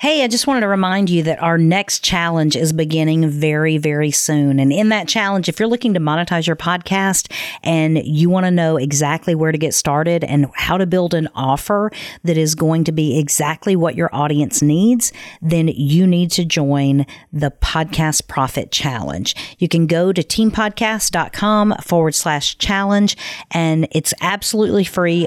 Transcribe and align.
Hey, 0.00 0.22
I 0.22 0.28
just 0.28 0.46
wanted 0.46 0.60
to 0.60 0.68
remind 0.68 1.10
you 1.10 1.24
that 1.24 1.42
our 1.42 1.58
next 1.58 2.04
challenge 2.04 2.54
is 2.54 2.72
beginning 2.72 3.28
very, 3.28 3.78
very 3.78 4.12
soon. 4.12 4.60
And 4.60 4.72
in 4.72 4.90
that 4.90 5.08
challenge, 5.08 5.48
if 5.48 5.58
you're 5.58 5.68
looking 5.68 5.94
to 5.94 5.98
monetize 5.98 6.46
your 6.46 6.54
podcast 6.54 7.32
and 7.64 7.98
you 8.06 8.30
want 8.30 8.46
to 8.46 8.52
know 8.52 8.76
exactly 8.76 9.34
where 9.34 9.50
to 9.50 9.58
get 9.58 9.74
started 9.74 10.22
and 10.22 10.46
how 10.54 10.78
to 10.78 10.86
build 10.86 11.14
an 11.14 11.28
offer 11.34 11.90
that 12.22 12.38
is 12.38 12.54
going 12.54 12.84
to 12.84 12.92
be 12.92 13.18
exactly 13.18 13.74
what 13.74 13.96
your 13.96 14.08
audience 14.14 14.62
needs, 14.62 15.12
then 15.42 15.66
you 15.66 16.06
need 16.06 16.30
to 16.30 16.44
join 16.44 17.04
the 17.32 17.50
Podcast 17.50 18.28
Profit 18.28 18.70
Challenge. 18.70 19.34
You 19.58 19.68
can 19.68 19.88
go 19.88 20.12
to 20.12 20.22
teampodcast.com 20.22 21.74
forward 21.82 22.14
slash 22.14 22.56
challenge 22.58 23.16
and 23.50 23.88
it's 23.90 24.14
absolutely 24.20 24.84
free. 24.84 25.26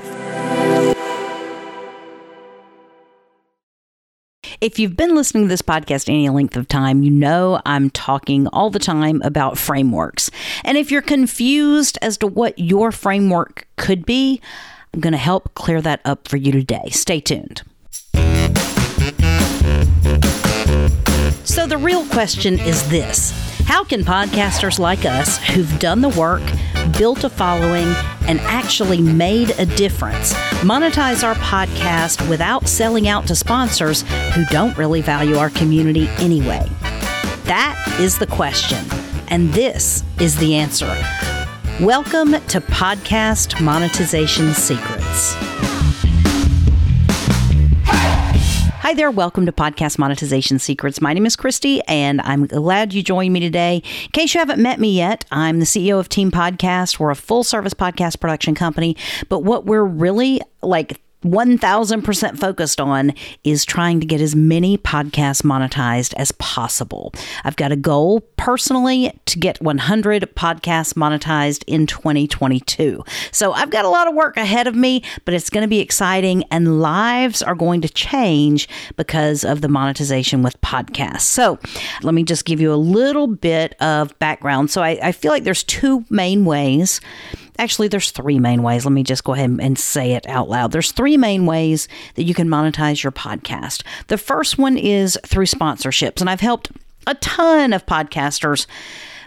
If 4.62 4.78
you've 4.78 4.96
been 4.96 5.16
listening 5.16 5.46
to 5.46 5.50
this 5.50 5.64
podcast 5.64 6.08
any 6.08 6.30
length 6.30 6.56
of 6.56 6.68
time, 6.68 7.02
you 7.02 7.10
know 7.10 7.60
I'm 7.66 7.90
talking 7.90 8.46
all 8.50 8.70
the 8.70 8.78
time 8.78 9.20
about 9.24 9.58
frameworks. 9.58 10.30
And 10.64 10.78
if 10.78 10.92
you're 10.92 11.02
confused 11.02 11.98
as 12.04 12.16
to 12.20 12.28
what 12.28 12.60
your 12.60 12.92
framework 12.92 13.68
could 13.78 14.06
be, 14.06 14.40
I'm 14.94 15.00
going 15.00 15.14
to 15.14 15.18
help 15.18 15.56
clear 15.56 15.82
that 15.82 16.00
up 16.06 16.28
for 16.28 16.38
you 16.38 16.52
today. 16.52 16.90
Stay 16.92 17.20
tuned. 17.20 17.64
So, 21.44 21.66
the 21.66 21.80
real 21.82 22.06
question 22.10 22.60
is 22.60 22.88
this 22.88 23.51
How 23.72 23.86
can 23.86 24.04
podcasters 24.04 24.80
like 24.80 25.06
us 25.06 25.38
who've 25.38 25.80
done 25.80 26.02
the 26.02 26.10
work, 26.10 26.42
built 26.98 27.24
a 27.24 27.30
following, 27.30 27.88
and 28.28 28.38
actually 28.42 29.02
made 29.02 29.52
a 29.52 29.66
difference 29.66 30.34
monetize 30.60 31.24
our 31.24 31.36
podcast 31.36 32.28
without 32.28 32.68
selling 32.68 33.08
out 33.08 33.28
to 33.28 33.34
sponsors 33.34 34.02
who 34.34 34.44
don't 34.48 34.78
really 34.78 35.00
value 35.00 35.38
our 35.38 35.50
community 35.52 36.10
anyway? 36.18 36.70
That 37.46 37.82
is 37.98 38.18
the 38.18 38.28
question. 38.28 38.84
And 39.30 39.54
this 39.54 40.04
is 40.20 40.36
the 40.36 40.54
answer. 40.56 40.94
Welcome 41.80 42.34
to 42.34 42.60
Podcast 42.60 43.64
Monetization 43.64 44.54
Secrets. 44.54 45.34
Hi 48.92 48.96
there. 48.96 49.10
Welcome 49.10 49.46
to 49.46 49.54
Podcast 49.54 49.98
Monetization 49.98 50.60
Secrets. 50.60 51.00
My 51.00 51.14
name 51.14 51.26
is 51.26 51.38
Christy, 51.38 51.82
and 51.84 52.20
I'm 52.20 52.46
glad 52.46 52.94
you 52.94 53.02
joined 53.02 53.32
me 53.32 53.40
today. 53.40 53.76
In 54.04 54.12
case 54.12 54.34
you 54.34 54.40
haven't 54.40 54.62
met 54.62 54.82
me 54.82 54.98
yet, 54.98 55.24
I'm 55.32 55.60
the 55.60 55.66
CEO 55.66 55.98
of 55.98 56.10
Team 56.10 56.30
Podcast. 56.30 57.00
We're 57.00 57.10
a 57.10 57.16
full 57.16 57.46
service 57.46 57.74
podcast 57.74 58.20
production 58.20 58.54
company, 58.54 58.98
but 59.30 59.46
what 59.46 59.66
we're 59.66 59.86
really 59.86 60.42
like 60.62 61.02
1000% 61.24 62.40
focused 62.40 62.82
on 62.82 63.14
is 63.44 63.66
trying 63.66 64.00
to 64.00 64.06
get 64.06 64.22
as 64.22 64.36
many 64.36 64.78
podcasts 64.78 65.44
monetized 65.44 66.14
as 66.16 66.32
possible. 66.34 67.14
I've 67.44 67.56
got 67.56 67.72
a 67.72 67.76
goal 67.76 68.22
personally 68.38 69.20
to 69.26 69.40
get 69.40 69.62
100 69.62 70.24
podcasts 70.36 70.94
monetized 70.94 71.64
in 71.68 71.86
2022. 71.86 73.04
So 73.32 73.54
I've 73.54 73.70
got 73.70 73.86
a 73.86 73.90
lot 73.90 74.08
of 74.08 74.16
work 74.16 74.38
ahead 74.38 74.68
of 74.68 74.76
me, 74.76 75.04
but 75.26 75.34
it's 75.34 75.50
going 75.50 75.64
to 75.64 75.68
be 75.68 75.80
exciting 75.80 76.44
and 76.52 76.82
lives 76.82 77.42
are 77.42 77.56
going 77.56 77.82
to 77.82 77.90
change 77.90 78.68
because 78.98 79.44
of 79.44 79.62
the 79.62 79.68
monetization 79.68 80.42
with 80.42 80.60
podcasts. 80.62 81.22
So 81.22 81.60
let 82.02 82.14
me 82.14 82.24
just 82.24 82.46
give 82.46 82.60
you 82.60 82.74
a 82.74 82.76
little 82.76 83.28
bit 83.28 83.76
of 83.80 84.18
background. 84.20 84.72
So 84.72 84.82
I, 84.82 85.00
I 85.04 85.12
feel 85.12 85.32
like 85.32 85.44
there's 85.44 85.64
two 85.64 86.04
main 86.10 86.46
ways 86.46 87.00
Actually, 87.58 87.88
there's 87.88 88.12
three 88.12 88.40
main 88.40 88.64
ways. 88.64 88.86
Let 88.86 88.92
me 88.92 89.04
just 89.04 89.24
go 89.24 89.34
ahead 89.34 89.58
and 89.62 89.78
say 89.78 90.14
it 90.14 90.28
out 90.28 90.50
loud. 90.50 90.72
There's 90.72 90.92
three 90.92 91.18
main 91.18 91.46
ways 91.46 91.88
that 92.16 92.24
you 92.24 92.34
can 92.34 92.48
monetize 92.48 93.04
your 93.04 93.12
podcast. 93.12 93.84
The 94.08 94.18
first 94.18 94.58
one 94.58 94.78
is 94.78 95.18
through 95.26 95.46
sponsorships, 95.46 96.22
and 96.22 96.30
I've 96.30 96.42
helped 96.42 96.72
a 97.08 97.16
ton 97.16 97.74
of 97.74 97.86
podcasters 97.86 98.68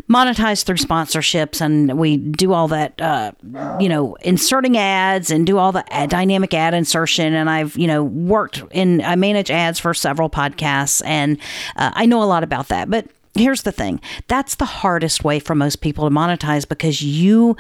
monetize 0.09 0.65
through 0.65 0.77
sponsorships 0.77 1.61
and 1.61 1.99
we 1.99 2.17
do 2.17 2.53
all 2.53 2.69
that 2.69 3.01
uh, 3.01 3.33
you 3.81 3.89
know 3.89 4.15
inserting 4.23 4.77
ads 4.77 5.31
and 5.31 5.47
do 5.47 5.57
all 5.59 5.73
the 5.73 5.93
ad, 5.93 6.11
dynamic 6.11 6.53
ad 6.53 6.75
insertion 6.75 7.33
and 7.33 7.49
i've 7.49 7.77
you 7.77 7.87
know 7.87 8.03
worked 8.03 8.63
in 8.73 9.01
i 9.03 9.15
manage 9.15 9.51
ads 9.51 9.79
for 9.79 9.95
several 9.95 10.29
podcasts 10.29 11.01
and 11.05 11.39
uh, 11.77 11.91
i 11.95 12.07
know 12.07 12.23
a 12.23 12.25
lot 12.25 12.43
about 12.43 12.69
that 12.69 12.91
but 12.91 13.07
here's 13.37 13.63
the 13.63 13.73
thing 13.73 14.01
that's 14.29 14.57
the 14.57 14.65
hardest 14.65 15.25
way 15.25 15.39
for 15.39 15.55
most 15.55 15.81
people 15.81 16.09
to 16.09 16.15
monetize 16.15 16.69
because 16.69 17.03
you 17.03 17.57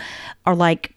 are 0.47 0.55
like 0.55 0.95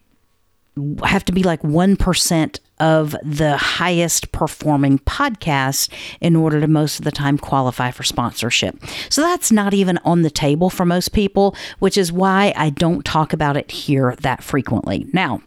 have 1.04 1.24
to 1.24 1.32
be 1.32 1.42
like 1.42 1.62
1% 1.62 2.60
of 2.80 3.16
the 3.24 3.56
highest 3.56 4.30
performing 4.32 4.98
podcast 5.00 5.92
in 6.20 6.36
order 6.36 6.60
to 6.60 6.68
most 6.68 6.98
of 6.98 7.04
the 7.04 7.10
time 7.10 7.38
qualify 7.38 7.90
for 7.90 8.04
sponsorship. 8.04 8.76
So 9.08 9.22
that's 9.22 9.50
not 9.50 9.74
even 9.74 9.98
on 10.04 10.22
the 10.22 10.30
table 10.30 10.70
for 10.70 10.84
most 10.84 11.12
people, 11.12 11.56
which 11.80 11.98
is 11.98 12.12
why 12.12 12.52
I 12.56 12.70
don't 12.70 13.04
talk 13.04 13.32
about 13.32 13.56
it 13.56 13.70
here 13.70 14.14
that 14.20 14.42
frequently. 14.42 15.06
Now, 15.12 15.40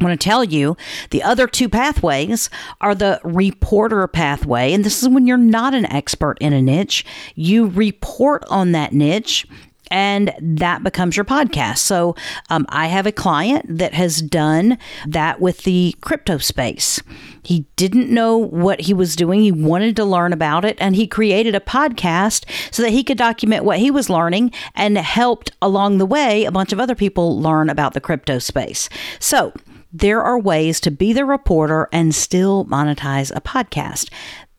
I 0.00 0.04
want 0.04 0.18
to 0.18 0.24
tell 0.24 0.44
you 0.44 0.76
the 1.10 1.22
other 1.22 1.46
two 1.46 1.68
pathways 1.68 2.48
are 2.80 2.94
the 2.94 3.20
reporter 3.22 4.06
pathway. 4.08 4.72
And 4.72 4.82
this 4.82 5.02
is 5.02 5.08
when 5.08 5.26
you're 5.26 5.36
not 5.36 5.74
an 5.74 5.84
expert 5.92 6.38
in 6.40 6.54
a 6.54 6.62
niche, 6.62 7.04
you 7.34 7.66
report 7.66 8.44
on 8.48 8.72
that 8.72 8.92
niche 8.92 9.46
and 9.90 10.32
that 10.40 10.82
becomes 10.82 11.16
your 11.16 11.24
podcast. 11.24 11.78
So 11.78 12.14
um, 12.48 12.64
I 12.68 12.86
have 12.86 13.06
a 13.06 13.12
client 13.12 13.66
that 13.78 13.92
has 13.92 14.22
done 14.22 14.78
that 15.06 15.40
with 15.40 15.64
the 15.64 15.96
crypto 16.00 16.38
space. 16.38 17.02
He 17.42 17.66
didn't 17.76 18.08
know 18.08 18.38
what 18.38 18.82
he 18.82 18.94
was 18.94 19.16
doing. 19.16 19.40
He 19.40 19.50
wanted 19.50 19.96
to 19.96 20.04
learn 20.04 20.32
about 20.32 20.64
it, 20.64 20.76
and 20.80 20.94
he 20.94 21.06
created 21.06 21.54
a 21.54 21.60
podcast 21.60 22.44
so 22.72 22.82
that 22.82 22.90
he 22.90 23.02
could 23.02 23.18
document 23.18 23.64
what 23.64 23.78
he 23.78 23.90
was 23.90 24.08
learning 24.08 24.52
and 24.74 24.96
helped 24.96 25.50
along 25.60 25.98
the 25.98 26.06
way 26.06 26.44
a 26.44 26.52
bunch 26.52 26.72
of 26.72 26.78
other 26.78 26.94
people 26.94 27.40
learn 27.40 27.68
about 27.68 27.94
the 27.94 28.00
crypto 28.00 28.38
space. 28.38 28.88
So 29.18 29.52
there 29.92 30.22
are 30.22 30.38
ways 30.38 30.80
to 30.80 30.90
be 30.90 31.12
the 31.12 31.24
reporter 31.24 31.88
and 31.92 32.14
still 32.14 32.64
monetize 32.66 33.32
a 33.34 33.40
podcast. 33.40 34.10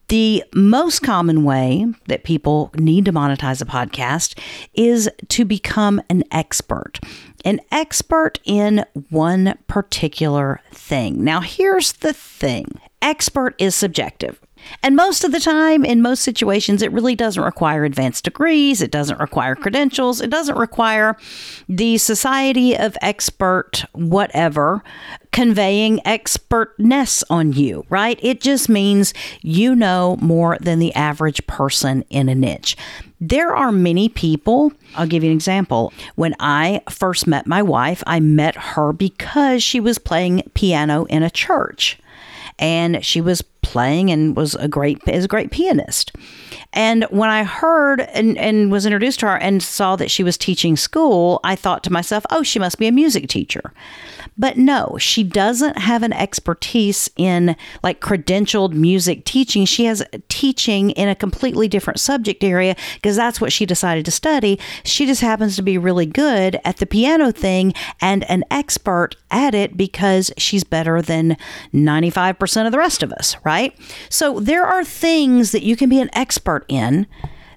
The 0.08 0.44
most 0.54 1.00
common 1.00 1.42
way 1.42 1.86
that 2.08 2.24
people 2.24 2.70
need 2.74 3.06
to 3.06 3.12
monetize 3.12 3.62
a 3.62 3.64
podcast 3.64 4.38
is 4.74 5.08
to 5.28 5.44
become 5.46 6.02
an 6.10 6.24
expert, 6.30 7.00
an 7.46 7.60
expert 7.70 8.38
in 8.44 8.84
one 9.08 9.54
particular 9.68 10.60
thing. 10.70 11.24
Now, 11.24 11.40
here's 11.40 11.92
the 11.92 12.12
thing 12.12 12.66
expert 13.00 13.54
is 13.58 13.74
subjective. 13.74 14.38
And 14.82 14.96
most 14.96 15.24
of 15.24 15.32
the 15.32 15.40
time, 15.40 15.84
in 15.84 16.02
most 16.02 16.22
situations, 16.22 16.82
it 16.82 16.92
really 16.92 17.14
doesn't 17.14 17.42
require 17.42 17.84
advanced 17.84 18.24
degrees. 18.24 18.82
It 18.82 18.90
doesn't 18.90 19.20
require 19.20 19.54
credentials. 19.54 20.20
It 20.20 20.30
doesn't 20.30 20.56
require 20.56 21.16
the 21.68 21.98
Society 21.98 22.76
of 22.76 22.96
Expert 23.00 23.84
whatever 23.92 24.82
conveying 25.32 25.98
expertness 26.06 27.24
on 27.30 27.52
you, 27.52 27.84
right? 27.88 28.18
It 28.22 28.40
just 28.40 28.68
means 28.68 29.14
you 29.40 29.74
know 29.74 30.18
more 30.20 30.58
than 30.60 30.78
the 30.78 30.94
average 30.94 31.46
person 31.46 32.04
in 32.10 32.28
a 32.28 32.34
niche. 32.34 32.76
There 33.20 33.54
are 33.54 33.72
many 33.72 34.08
people. 34.08 34.72
I'll 34.96 35.06
give 35.06 35.22
you 35.22 35.30
an 35.30 35.36
example. 35.36 35.92
When 36.16 36.34
I 36.40 36.82
first 36.90 37.26
met 37.26 37.46
my 37.46 37.62
wife, 37.62 38.02
I 38.06 38.20
met 38.20 38.56
her 38.56 38.92
because 38.92 39.62
she 39.62 39.80
was 39.80 39.98
playing 39.98 40.42
piano 40.54 41.04
in 41.04 41.22
a 41.22 41.30
church 41.30 41.98
and 42.58 43.04
she 43.04 43.20
was 43.20 43.42
playing 43.62 44.10
and 44.10 44.36
was 44.36 44.54
a 44.56 44.68
great 44.68 45.00
is 45.06 45.24
a 45.24 45.28
great 45.28 45.50
pianist. 45.50 46.12
And 46.72 47.04
when 47.10 47.28
I 47.28 47.44
heard 47.44 48.00
and, 48.00 48.38
and 48.38 48.72
was 48.72 48.86
introduced 48.86 49.20
to 49.20 49.26
her 49.26 49.36
and 49.36 49.62
saw 49.62 49.94
that 49.96 50.10
she 50.10 50.22
was 50.22 50.38
teaching 50.38 50.76
school, 50.76 51.40
I 51.44 51.54
thought 51.54 51.84
to 51.84 51.92
myself, 51.92 52.24
oh, 52.30 52.42
she 52.42 52.58
must 52.58 52.78
be 52.78 52.86
a 52.86 52.92
music 52.92 53.28
teacher. 53.28 53.72
But 54.38 54.56
no, 54.56 54.96
she 54.98 55.22
doesn't 55.22 55.78
have 55.78 56.02
an 56.02 56.14
expertise 56.14 57.10
in 57.16 57.56
like 57.82 58.00
credentialed 58.00 58.72
music 58.72 59.26
teaching. 59.26 59.66
She 59.66 59.84
has 59.84 60.02
teaching 60.28 60.90
in 60.92 61.08
a 61.08 61.14
completely 61.14 61.68
different 61.68 62.00
subject 62.00 62.42
area 62.42 62.74
because 62.94 63.16
that's 63.16 63.40
what 63.40 63.52
she 63.52 63.66
decided 63.66 64.06
to 64.06 64.10
study. 64.10 64.58
She 64.84 65.04
just 65.04 65.20
happens 65.20 65.56
to 65.56 65.62
be 65.62 65.76
really 65.76 66.06
good 66.06 66.58
at 66.64 66.78
the 66.78 66.86
piano 66.86 67.30
thing 67.32 67.74
and 68.00 68.24
an 68.30 68.44
expert 68.50 69.16
at 69.30 69.54
it 69.54 69.76
because 69.76 70.32
she's 70.38 70.64
better 70.64 71.02
than 71.02 71.36
95% 71.74 72.66
of 72.66 72.72
the 72.72 72.78
rest 72.78 73.02
of 73.02 73.12
us, 73.12 73.36
right? 73.44 73.51
So 74.08 74.40
there 74.40 74.64
are 74.64 74.84
things 74.84 75.52
that 75.52 75.62
you 75.62 75.76
can 75.76 75.88
be 75.88 76.00
an 76.00 76.10
expert 76.12 76.64
in 76.68 77.06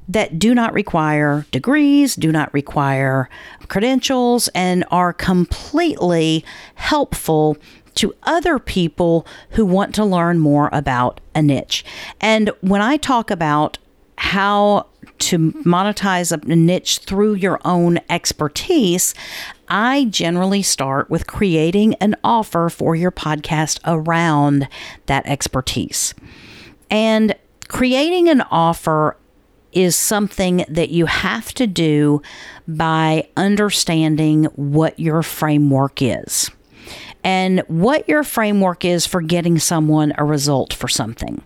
that 0.08 0.38
do 0.38 0.54
not 0.54 0.74
require 0.74 1.46
degrees, 1.52 2.16
do 2.16 2.32
not 2.32 2.54
require 2.54 3.30
credentials, 3.68 4.48
and 4.50 4.86
are 4.92 5.14
completely 5.14 6.46
helpful 6.76 7.58
to 7.96 8.14
other 8.24 8.60
people 8.60 9.26
who 9.52 9.66
want 9.66 9.96
to 9.96 10.06
learn 10.06 10.38
more 10.40 10.70
about 10.72 11.22
a 11.34 11.42
niche. 11.42 11.84
And 12.22 12.52
when 12.62 12.82
I 12.82 12.98
talk 12.98 13.32
about 13.32 13.78
how 14.18 14.88
to 15.18 15.52
monetize 15.64 16.32
a 16.32 16.56
niche 16.56 17.00
through 17.00 17.36
your 17.36 17.60
own 17.64 18.00
expertise, 18.10 19.16
I 19.68 20.06
generally 20.06 20.62
start 20.62 21.10
with 21.10 21.28
creating 21.28 21.96
an 21.96 22.16
offer 22.24 22.70
for 22.70 22.96
your 22.96 23.12
podcast 23.12 23.80
around 23.86 24.68
that 25.06 25.26
expertise. 25.26 26.14
And 26.90 27.36
creating 27.68 28.30
an 28.30 28.42
offer 28.42 29.18
is 29.72 29.96
something 29.96 30.66
that 30.70 30.90
you 30.90 31.06
have 31.06 31.54
to 31.56 31.68
do 31.68 32.22
by 32.68 33.28
understanding 33.36 34.46
what 34.56 35.00
your 35.00 35.22
framework 35.22 36.02
is 36.02 36.50
and 37.24 37.62
what 37.68 38.08
your 38.08 38.24
framework 38.24 38.86
is 38.86 39.06
for 39.06 39.20
getting 39.20 39.60
someone 39.60 40.14
a 40.18 40.24
result 40.24 40.74
for 40.74 40.88
something. 40.88 41.42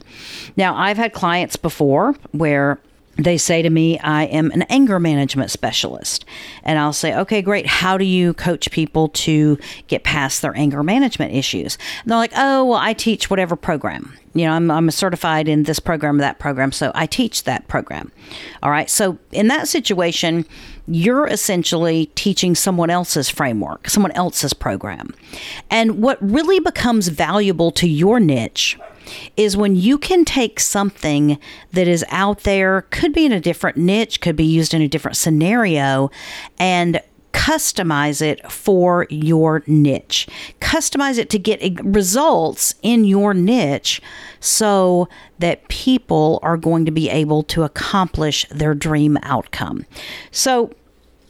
Now, 0.57 0.75
I've 0.75 0.97
had 0.97 1.13
clients 1.13 1.55
before 1.55 2.13
where 2.31 2.79
they 3.25 3.37
say 3.37 3.61
to 3.61 3.69
me, 3.69 3.99
I 3.99 4.25
am 4.25 4.51
an 4.51 4.63
anger 4.63 4.99
management 4.99 5.51
specialist. 5.51 6.25
And 6.63 6.79
I'll 6.79 6.93
say, 6.93 7.15
okay, 7.17 7.41
great. 7.41 7.65
How 7.65 7.97
do 7.97 8.05
you 8.05 8.33
coach 8.33 8.71
people 8.71 9.09
to 9.09 9.57
get 9.87 10.03
past 10.03 10.41
their 10.41 10.55
anger 10.55 10.83
management 10.83 11.33
issues? 11.33 11.77
And 12.03 12.11
they're 12.11 12.17
like, 12.17 12.33
oh, 12.35 12.65
well, 12.65 12.79
I 12.79 12.93
teach 12.93 13.29
whatever 13.29 13.55
program. 13.55 14.13
You 14.33 14.45
know, 14.45 14.53
I'm, 14.53 14.69
I'm 14.69 14.91
certified 14.91 15.47
in 15.47 15.63
this 15.63 15.79
program 15.79 16.17
that 16.19 16.37
program, 16.37 16.71
so 16.71 16.91
I 16.93 17.07
teach 17.07 17.43
that 17.45 17.67
program. 17.67 18.11
All 18.61 18.69
right. 18.69 18.89
So 18.89 19.17
in 19.31 19.47
that 19.47 19.67
situation, 19.67 20.45
you're 20.87 21.27
essentially 21.27 22.07
teaching 22.15 22.55
someone 22.55 22.89
else's 22.89 23.29
framework, 23.29 23.89
someone 23.89 24.11
else's 24.11 24.53
program. 24.53 25.13
And 25.69 26.01
what 26.01 26.17
really 26.21 26.59
becomes 26.59 27.07
valuable 27.07 27.71
to 27.71 27.87
your 27.87 28.19
niche 28.19 28.77
is 29.37 29.57
when 29.57 29.75
you 29.75 29.97
can 29.97 30.25
take 30.25 30.59
something 30.59 31.39
that 31.71 31.87
is 31.87 32.05
out 32.09 32.41
there, 32.41 32.83
could 32.89 33.13
be 33.13 33.25
in 33.25 33.31
a 33.31 33.39
different 33.39 33.77
niche, 33.77 34.21
could 34.21 34.35
be 34.35 34.45
used 34.45 34.73
in 34.73 34.81
a 34.81 34.87
different 34.87 35.17
scenario, 35.17 36.09
and 36.57 37.01
customize 37.33 38.21
it 38.21 38.51
for 38.51 39.07
your 39.09 39.63
niche. 39.65 40.27
Customize 40.59 41.17
it 41.17 41.29
to 41.29 41.39
get 41.39 41.61
results 41.83 42.75
in 42.81 43.05
your 43.05 43.33
niche 43.33 44.01
so 44.39 45.07
that 45.39 45.67
people 45.67 46.39
are 46.43 46.57
going 46.57 46.85
to 46.85 46.91
be 46.91 47.09
able 47.09 47.43
to 47.43 47.63
accomplish 47.63 48.45
their 48.49 48.73
dream 48.73 49.17
outcome. 49.23 49.85
So, 50.31 50.71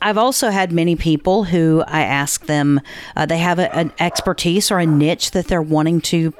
I've 0.01 0.17
also 0.17 0.49
had 0.49 0.71
many 0.71 0.95
people 0.95 1.43
who 1.43 1.83
I 1.85 2.03
ask 2.03 2.45
them, 2.45 2.79
uh, 3.17 3.25
they 3.25 3.37
have 3.39 3.59
a, 3.59 3.75
an 3.75 3.91
expertise 3.99 4.71
or 4.71 4.79
a 4.79 4.85
niche 4.85 5.31
that 5.31 5.47
they're 5.47 5.61
wanting 5.61 5.99
to 6.01 6.33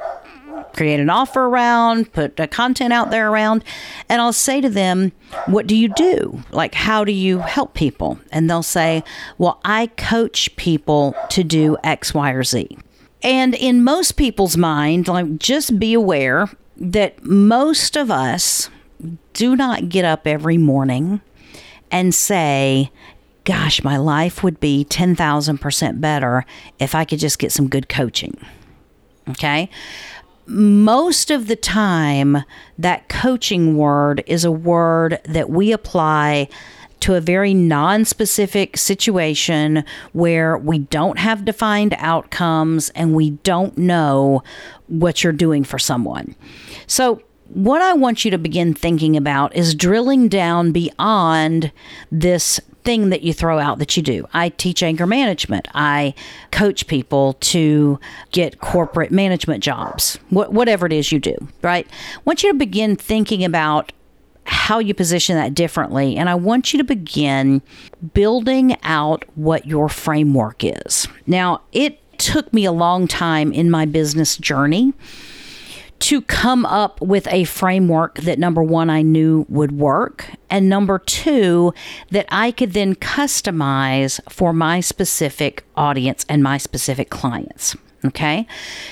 create 0.74 1.00
an 1.00 1.10
offer 1.10 1.46
around, 1.46 2.12
put 2.14 2.40
a 2.40 2.48
content 2.48 2.94
out 2.94 3.12
there 3.12 3.30
around, 3.30 3.64
and 4.08 4.22
I'll 4.22 4.34
say 4.34 4.62
to 4.62 4.70
them, 4.70 5.12
What 5.46 5.68
do 5.68 5.76
you 5.76 5.90
do? 5.90 6.44
Like, 6.52 6.74
how 6.74 7.04
do 7.04 7.12
you 7.12 7.40
help 7.40 7.74
people? 7.74 8.20
And 8.32 8.50
they'll 8.50 8.64
say, 8.64 9.04
Well, 9.38 9.60
I 9.66 9.88
coach 9.88 10.56
people 10.56 11.16
to 11.30 11.44
do 11.44 11.78
X, 11.84 12.14
Y, 12.14 12.32
or 12.32 12.44
Z. 12.44 12.78
And 13.22 13.54
in 13.56 13.84
most 13.84 14.14
people's 14.14 14.56
mind, 14.56 15.08
like, 15.08 15.38
just 15.38 15.80
be 15.80 15.94
aware 15.94 16.50
that 16.78 17.24
most 17.24 17.98
of 17.98 18.10
us 18.10 18.70
do 19.34 19.56
not 19.56 19.90
get 19.90 20.06
up 20.06 20.26
every 20.26 20.58
morning 20.58 21.22
and 21.92 22.14
say, 22.14 22.92
Gosh, 23.44 23.84
my 23.84 23.98
life 23.98 24.44
would 24.44 24.60
be 24.60 24.86
10,000% 24.86 26.02
better 26.02 26.46
if 26.78 26.94
I 26.94 27.04
could 27.04 27.20
just 27.20 27.40
get 27.40 27.52
some 27.52 27.68
good 27.68 27.90
coaching. 27.90 28.38
Okay 29.30 29.70
most 30.50 31.32
of 31.32 31.48
the 31.48 31.56
time, 31.56 32.44
that 32.78 33.08
coaching 33.10 33.78
word 33.78 34.24
is 34.26 34.44
a 34.44 34.52
word 34.52 35.20
that 35.26 35.50
we 35.50 35.72
apply 35.72 36.50
to 37.02 37.16
a 37.16 37.22
very 37.22 37.54
non 37.54 38.04
specific 38.06 38.78
situation 38.78 39.84
where 40.14 40.58
we 40.58 40.80
don't 40.80 41.20
have 41.20 41.46
defined 41.46 41.96
outcomes 41.98 42.90
and 42.90 43.14
we 43.14 43.32
don't 43.32 43.78
know 43.78 44.44
what 44.88 45.24
you're 45.24 45.34
doing 45.34 45.64
for 45.64 45.80
someone. 45.80 46.36
So, 46.88 47.22
what 47.50 47.82
I 47.82 47.94
want 47.94 48.26
you 48.26 48.32
to 48.32 48.38
begin 48.38 48.74
thinking 48.74 49.18
about 49.18 49.56
is 49.56 49.74
drilling 49.74 50.28
down 50.28 50.72
beyond 50.72 51.72
this 52.12 52.60
thing 52.84 53.10
that 53.10 53.24
you 53.24 53.34
throw 53.34 53.60
out 53.60 53.80
that 53.80 53.98
you 53.98 54.04
do. 54.04 54.26
I 54.34 54.50
teach 54.50 54.82
anger 54.84 55.06
management. 55.06 55.68
I 55.74 56.14
coach 56.52 56.88
people 56.88 57.34
to 57.34 58.00
get 58.32 58.62
corporate 58.62 59.12
management 59.12 59.64
jobs, 59.64 60.16
wh- 60.30 60.52
whatever 60.52 60.86
it 60.86 60.94
is 60.94 61.12
you 61.12 61.20
do, 61.20 61.36
right? 61.62 61.88
I 61.90 62.20
want 62.26 62.44
you 62.44 62.52
to 62.52 62.58
begin 62.58 62.96
thinking 62.96 63.44
about 63.44 63.92
how 64.46 64.80
you 64.80 64.94
position 64.94 65.36
that 65.36 65.54
differently. 65.54 66.16
And 66.18 66.30
I 66.30 66.36
want 66.36 66.74
you 66.74 66.78
to 66.78 66.84
begin 66.84 67.62
building 68.14 68.78
out 68.84 69.26
what 69.36 69.68
your 69.68 69.90
framework 69.90 70.64
is. 70.64 71.08
Now, 71.28 71.62
it 71.72 72.00
took 72.18 72.52
me 72.52 72.66
a 72.66 72.72
long 72.72 73.08
time 73.08 73.52
in 73.54 73.70
my 73.70 73.86
business 73.86 74.38
journey 74.38 74.94
to 76.00 76.22
come 76.22 76.66
up 76.66 77.02
with 77.02 77.28
a 77.28 77.44
framework 77.44 78.16
that 78.20 78.40
number 78.40 78.64
one, 78.64 78.90
I 78.90 79.02
knew 79.02 79.46
would 79.50 79.72
work, 79.72 80.30
and 80.50 80.70
number 80.70 81.00
two, 81.00 81.74
that 82.12 82.26
I 82.30 82.52
could 82.52 82.74
then 82.74 82.96
customize 82.96 84.20
for 84.30 84.54
my 84.54 84.80
specific 84.80 85.64
audience 85.76 86.26
and 86.30 86.42
my 86.42 86.58
specific 86.58 87.10
clients. 87.10 87.76
Okay. 88.06 88.48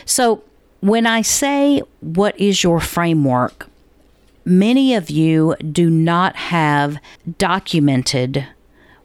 So 0.05 0.43
when 0.81 1.07
I 1.07 1.21
say, 1.21 1.81
What 2.01 2.39
is 2.39 2.63
your 2.63 2.79
framework? 2.79 3.67
many 4.47 4.95
of 4.95 5.09
you 5.09 5.55
do 5.57 5.89
not 5.89 6.35
have 6.37 6.97
documented 7.37 8.47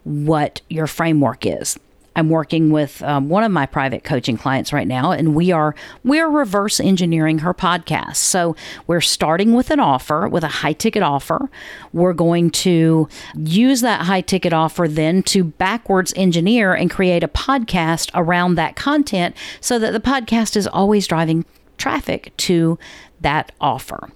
what 0.05 0.61
your 0.71 0.87
framework 0.87 1.45
is. 1.45 1.79
I'm 2.15 2.29
working 2.29 2.71
with 2.71 3.03
um, 3.03 3.29
one 3.29 3.43
of 3.43 3.51
my 3.51 3.67
private 3.67 4.05
coaching 4.05 4.37
clients 4.37 4.73
right 4.73 4.87
now, 4.87 5.13
and 5.13 5.35
we 5.35 5.51
are 5.51 5.75
we're 6.05 6.29
reverse 6.29 6.79
engineering 6.81 7.39
her 7.39 7.55
podcast. 7.55 8.17
So 8.17 8.55
we're 8.87 9.01
starting 9.01 9.55
with 9.55 9.71
an 9.71 9.81
offer, 9.81 10.29
with 10.29 10.45
a 10.45 10.49
high 10.49 10.75
ticket 10.75 11.03
offer. 11.03 11.51
We're 11.93 12.13
going 12.13 12.51
to 12.51 13.09
use 13.37 13.81
that 13.81 14.03
high 14.03 14.21
ticket 14.21 14.53
offer 14.53 14.87
then 14.89 15.23
to 15.25 15.45
backwards 15.45 16.13
engineer 16.17 16.75
and 16.75 16.91
create 16.91 17.23
a 17.23 17.29
podcast 17.29 18.11
around 18.15 18.57
that 18.57 18.77
content, 18.77 19.37
so 19.61 19.79
that 19.79 19.93
the 19.93 20.01
podcast 20.01 20.57
is 20.57 20.67
always 20.67 21.07
driving 21.07 21.45
traffic 21.79 22.33
to 22.37 22.79
that 23.21 23.53
offer. 23.61 24.11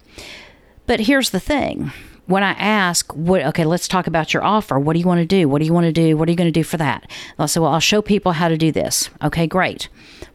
But 0.87 1.01
here's 1.01 1.31
the 1.31 1.41
thing 1.41 1.93
when 2.27 2.43
I 2.43 2.53
ask, 2.53 3.13
what, 3.15 3.45
okay, 3.47 3.65
let's 3.65 3.87
talk 3.89 4.07
about 4.07 4.35
your 4.35 4.45
offer. 4.45 4.79
What 4.79 4.95
do 4.95 4.99
you 4.99 5.07
want 5.07 5.21
to 5.21 5.27
do? 5.27 5.49
What 5.49 5.61
do 5.61 5.65
you 5.65 5.73
want 5.73 5.87
to 5.87 5.93
do? 5.93 6.17
What 6.17 6.29
are 6.29 6.33
you 6.33 6.37
going 6.37 6.49
to 6.49 6.53
do 6.53 6.65
for 6.65 6.77
that? 6.77 7.11
I'll 7.39 7.49
say, 7.49 7.61
well, 7.61 7.73
I'll 7.73 7.81
show 7.81 8.03
people 8.03 8.33
how 8.33 8.49
to 8.49 8.57
do 8.57 8.73
this. 8.73 9.11
Okay, 9.23 9.47
great. 9.47 9.89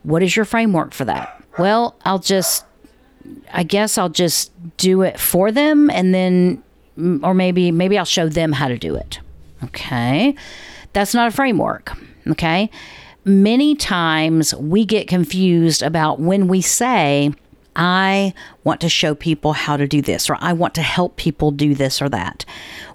What 0.04 0.24
is 0.24 0.36
your 0.36 0.46
framework 0.46 0.94
for 0.94 1.06
that? 1.06 1.44
Well, 1.60 1.96
I'll 2.06 2.20
just, 2.20 2.66
I 3.54 3.64
guess 3.64 3.98
I'll 3.98 4.10
just 4.10 4.52
do 4.78 5.02
it 5.02 5.20
for 5.20 5.52
them 5.52 5.90
and 5.90 6.14
then, 6.14 6.64
mm, 6.98 7.22
or 7.24 7.34
maybe, 7.34 7.72
maybe 7.72 7.98
I'll 7.98 8.06
show 8.06 8.30
them 8.30 8.54
how 8.54 8.70
to 8.70 8.78
do 8.78 8.96
it. 8.96 9.20
Okay. 9.66 10.34
That's 10.94 11.14
not 11.14 11.28
a 11.28 11.32
framework. 11.32 11.92
Okay. 12.28 12.70
Many 13.26 13.76
times 13.76 14.56
we 14.56 14.86
get 14.86 15.08
confused 15.08 15.84
about 15.84 16.20
when 16.20 16.48
we 16.48 16.62
say, 16.62 17.32
I 17.76 18.34
want 18.64 18.82
to 18.82 18.90
show 18.90 19.16
people 19.16 19.54
how 19.54 19.78
to 19.78 19.88
do 19.88 20.02
this, 20.02 20.30
or 20.30 20.38
I 20.40 20.54
want 20.54 20.76
to 20.76 20.82
help 20.82 21.16
people 21.16 21.52
do 21.52 21.74
this 21.74 22.02
or 22.02 22.10
that. 22.10 22.46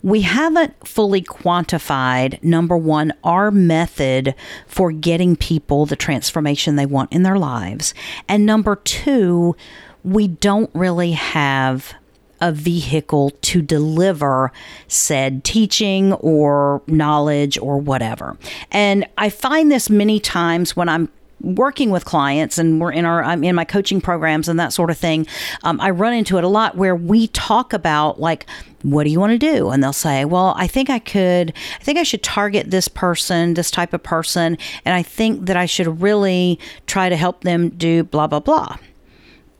We 0.03 0.23
haven't 0.23 0.87
fully 0.87 1.23
quantified, 1.23 2.43
number 2.43 2.77
one, 2.77 3.13
our 3.25 3.51
method 3.51 4.35
for 4.67 4.93
getting 4.93 5.37
people 5.37 5.87
the 5.87 5.97
transformation 5.97 6.77
they 6.77 6.87
want 6.87 7.13
in 7.13 7.23
their 7.23 7.39
lives. 7.39 7.95
And 8.29 8.45
number 8.45 8.77
two, 8.77 9.57
we 10.05 10.29
don't 10.29 10.71
really 10.75 11.13
have 11.13 11.95
a 12.41 12.53
vehicle 12.53 13.31
to 13.41 13.63
deliver 13.63 14.53
said 14.89 15.43
teaching 15.43 16.13
or 16.15 16.83
knowledge 16.87 17.57
or 17.59 17.79
whatever. 17.79 18.37
And 18.71 19.07
I 19.17 19.31
find 19.31 19.73
this 19.73 19.89
many 19.89 20.21
times 20.21 20.77
when 20.77 20.89
I'm 20.89 21.09
working 21.47 21.91
with 21.91 22.05
clients 22.05 22.59
and 22.59 22.81
we're 22.81 22.91
in 22.91 23.05
our 23.05 23.23
I'm 23.23 23.45
in 23.45 23.55
my 23.55 23.65
coaching 23.65 24.01
programs 24.01 24.49
and 24.49 24.59
that 24.59 24.73
sort 24.73 24.91
of 24.91 24.99
thing 24.99 25.27
um, 25.63 25.81
i 25.81 25.91
run 25.91 26.13
into 26.13 26.39
it 26.39 26.45
a 26.45 26.49
lot 26.49 26.77
where 26.77 26.97
we 26.97 27.29
talk 27.29 27.73
about 27.73 28.21
like 28.21 28.47
what 28.83 29.03
do 29.03 29.11
you 29.11 29.19
want 29.19 29.33
to 29.33 29.39
do? 29.39 29.71
And 29.71 29.83
they'll 29.83 29.93
say 29.93 30.25
well 30.25 30.55
i 30.57 30.67
think 30.67 30.91
i 30.91 30.99
could 30.99 31.53
i 31.81 31.85
think 31.85 31.99
i 31.99 32.03
should 32.03 32.23
target 32.23 32.71
this 32.71 32.89
person 32.89 33.55
this 33.55 33.71
type 33.71 33.93
of 33.93 34.03
person 34.03 34.59
and 34.85 34.95
i 34.95 35.03
think 35.03 35.47
that 35.47 35.57
i 35.57 35.67
should 35.67 36.03
really 36.03 36.59
try 36.87 37.09
to 37.09 37.17
help 37.17 37.43
them 37.43 37.71
do 37.71 38.03
blah 38.03 38.27
blah 38.27 38.41
blah. 38.41 38.77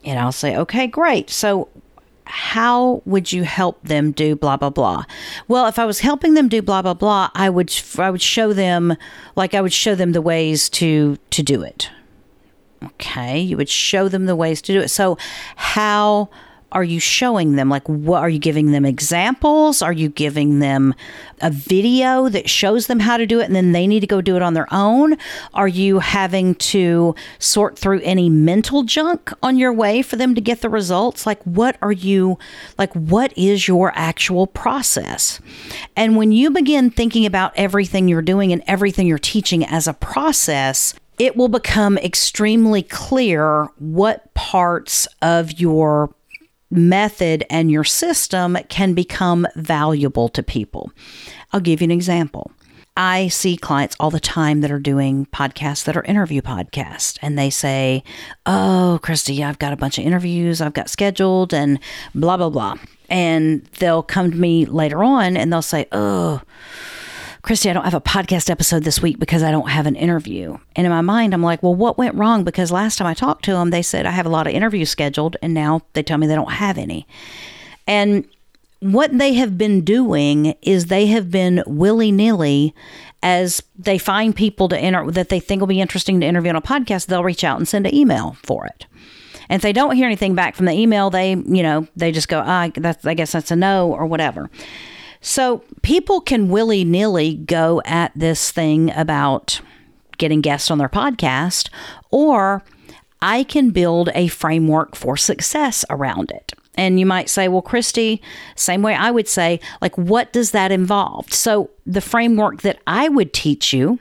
And 0.03 0.19
i'll 0.19 0.31
say 0.31 0.55
okay 0.57 0.87
great. 0.87 1.29
So 1.29 1.69
how 2.27 3.01
would 3.05 3.31
you 3.31 3.43
help 3.43 3.81
them 3.83 4.11
do 4.11 4.35
blah 4.35 4.57
blah 4.57 4.69
blah? 4.69 5.03
Well 5.47 5.67
if 5.67 5.79
i 5.79 5.85
was 5.85 5.99
helping 5.99 6.33
them 6.33 6.47
do 6.49 6.61
blah 6.61 6.81
blah 6.81 6.93
blah 6.93 7.29
i 7.35 7.49
would 7.49 7.73
i 7.97 8.09
would 8.09 8.21
show 8.21 8.53
them 8.53 8.95
like 9.35 9.53
i 9.53 9.61
would 9.61 9.73
show 9.73 9.95
them 9.95 10.11
the 10.11 10.21
ways 10.21 10.69
to 10.69 11.17
to 11.31 11.43
do 11.43 11.61
it. 11.61 11.89
Okay 12.83 13.39
you 13.39 13.57
would 13.57 13.69
show 13.69 14.07
them 14.09 14.25
the 14.25 14.35
ways 14.35 14.61
to 14.63 14.73
do 14.73 14.81
it. 14.81 14.89
So 14.89 15.17
how 15.55 16.29
are 16.71 16.83
you 16.83 16.99
showing 16.99 17.55
them? 17.55 17.69
Like, 17.69 17.87
what 17.87 18.21
are 18.21 18.29
you 18.29 18.39
giving 18.39 18.71
them 18.71 18.85
examples? 18.85 19.81
Are 19.81 19.93
you 19.93 20.09
giving 20.09 20.59
them 20.59 20.93
a 21.41 21.49
video 21.49 22.27
that 22.29 22.49
shows 22.49 22.87
them 22.87 22.99
how 22.99 23.17
to 23.17 23.25
do 23.25 23.39
it 23.39 23.45
and 23.45 23.55
then 23.55 23.71
they 23.71 23.87
need 23.87 24.01
to 24.01 24.07
go 24.07 24.21
do 24.21 24.35
it 24.35 24.41
on 24.41 24.53
their 24.53 24.67
own? 24.71 25.17
Are 25.53 25.67
you 25.67 25.99
having 25.99 26.55
to 26.55 27.15
sort 27.39 27.79
through 27.79 28.01
any 28.01 28.29
mental 28.29 28.83
junk 28.83 29.31
on 29.41 29.57
your 29.57 29.71
way 29.71 30.01
for 30.01 30.17
them 30.17 30.35
to 30.35 30.41
get 30.41 30.61
the 30.61 30.69
results? 30.69 31.25
Like, 31.25 31.41
what 31.43 31.77
are 31.81 31.91
you, 31.91 32.37
like, 32.77 32.93
what 32.93 33.37
is 33.37 33.67
your 33.67 33.93
actual 33.95 34.45
process? 34.45 35.39
And 35.95 36.17
when 36.17 36.31
you 36.31 36.51
begin 36.51 36.89
thinking 36.89 37.25
about 37.25 37.53
everything 37.55 38.07
you're 38.07 38.21
doing 38.21 38.51
and 38.51 38.63
everything 38.67 39.07
you're 39.07 39.17
teaching 39.17 39.65
as 39.65 39.87
a 39.87 39.93
process, 39.93 40.93
it 41.17 41.35
will 41.35 41.47
become 41.47 41.97
extremely 41.97 42.83
clear 42.83 43.69
what 43.79 44.33
parts 44.33 45.07
of 45.21 45.59
your 45.59 46.13
method 46.69 47.45
and 47.49 47.71
your 47.71 47.83
system 47.83 48.57
can 48.69 48.93
become 48.93 49.47
valuable 49.55 50.29
to 50.29 50.43
people. 50.43 50.91
I'll 51.51 51.59
give 51.59 51.81
you 51.81 51.85
an 51.85 51.91
example. 51.91 52.51
I 52.97 53.27
see 53.27 53.57
clients 53.57 53.95
all 53.99 54.09
the 54.09 54.19
time 54.19 54.61
that 54.61 54.71
are 54.71 54.79
doing 54.79 55.27
podcasts 55.27 55.83
that 55.83 55.95
are 55.95 56.03
interview 56.03 56.41
podcasts, 56.41 57.19
and 57.21 57.37
they 57.37 57.51
say, 57.51 58.03
Oh, 58.47 58.99
Christy, 59.03 59.43
I've 59.43 59.59
got 59.59 59.71
a 59.71 59.77
bunch 59.77 59.99
of 59.99 60.03
interviews 60.03 60.61
I've 60.61 60.73
got 60.73 60.89
scheduled, 60.89 61.53
and 61.53 61.79
blah, 62.15 62.37
blah, 62.37 62.49
blah. 62.49 62.75
And 63.07 63.63
they'll 63.77 64.01
come 64.01 64.31
to 64.31 64.37
me 64.37 64.65
later 64.65 65.03
on 65.03 65.37
and 65.37 65.53
they'll 65.53 65.61
say, 65.61 65.87
Oh, 65.91 66.41
Christy, 67.47 67.69
I 67.69 67.73
don't 67.73 67.85
have 67.85 67.93
a 67.93 68.01
podcast 68.01 68.49
episode 68.49 68.83
this 68.83 69.01
week 69.01 69.19
because 69.19 69.41
I 69.41 69.51
don't 69.51 69.69
have 69.69 69.85
an 69.85 69.95
interview. 69.95 70.57
And 70.75 70.85
in 70.85 70.91
my 70.91 70.99
mind, 70.99 71.33
I'm 71.33 71.41
like, 71.41 71.63
well, 71.63 71.73
what 71.73 71.97
went 71.97 72.13
wrong? 72.15 72.43
Because 72.43 72.73
last 72.73 72.97
time 72.97 73.07
I 73.07 73.13
talked 73.13 73.45
to 73.45 73.53
them, 73.53 73.69
they 73.69 73.81
said 73.81 74.05
I 74.05 74.11
have 74.11 74.25
a 74.25 74.29
lot 74.29 74.47
of 74.47 74.53
interviews 74.53 74.89
scheduled, 74.89 75.37
and 75.41 75.53
now 75.53 75.83
they 75.93 76.03
tell 76.03 76.17
me 76.17 76.27
they 76.27 76.35
don't 76.35 76.51
have 76.51 76.77
any. 76.77 77.07
And 77.87 78.27
what 78.81 79.17
they 79.17 79.35
have 79.35 79.57
been 79.57 79.85
doing 79.85 80.55
is 80.61 80.87
they 80.87 81.05
have 81.05 81.31
been 81.31 81.63
willy 81.65 82.11
nilly 82.11 82.75
as 83.23 83.63
they 83.79 83.97
find 83.97 84.35
people 84.35 84.67
to 84.67 84.77
enter 84.77 85.09
that 85.11 85.29
they 85.29 85.39
think 85.39 85.61
will 85.61 85.67
be 85.67 85.79
interesting 85.79 86.19
to 86.19 86.27
interview 86.27 86.49
on 86.49 86.57
a 86.57 86.61
podcast, 86.61 87.05
they'll 87.05 87.23
reach 87.23 87.45
out 87.45 87.59
and 87.59 87.65
send 87.65 87.87
an 87.87 87.95
email 87.95 88.35
for 88.43 88.65
it. 88.65 88.87
And 89.47 89.55
if 89.55 89.61
they 89.61 89.71
don't 89.71 89.95
hear 89.95 90.05
anything 90.07 90.35
back 90.35 90.57
from 90.57 90.65
the 90.65 90.73
email, 90.73 91.09
they, 91.09 91.29
you 91.29 91.63
know, 91.63 91.87
they 91.95 92.11
just 92.11 92.27
go, 92.27 92.43
ah, 92.45 92.69
that's, 92.75 93.05
I 93.05 93.13
guess 93.13 93.31
that's 93.31 93.51
a 93.51 93.55
no 93.55 93.93
or 93.93 94.05
whatever. 94.05 94.49
So 95.27 95.61
people 95.81 96.21
can 96.21 96.47
willy 96.47 96.85
nilly 96.85 97.33
go 97.33 97.81
at 97.83 98.13
this 98.15 98.49
thing 98.49 98.93
about 98.95 99.59
getting 100.17 100.39
guests 100.39 100.71
on 100.71 100.77
their 100.77 100.87
podcast, 100.87 101.69
or 102.11 102.63
I 103.21 103.43
can 103.43 103.71
build 103.71 104.09
a 104.15 104.29
framework 104.29 104.95
for 104.95 105.17
success 105.17 105.83
around 105.89 106.31
it. 106.31 106.53
And 106.75 106.97
you 106.97 107.05
might 107.05 107.27
say, 107.27 107.49
well, 107.49 107.61
Christy, 107.61 108.21
same 108.55 108.81
way 108.81 108.95
I 108.95 109.11
would 109.11 109.27
say, 109.27 109.59
like, 109.81 109.97
what 109.97 110.31
does 110.31 110.51
that 110.51 110.71
involve? 110.71 111.33
So, 111.33 111.71
the 111.85 111.99
framework 111.99 112.61
that 112.61 112.79
I 112.87 113.09
would 113.09 113.33
teach 113.33 113.73
you 113.73 113.99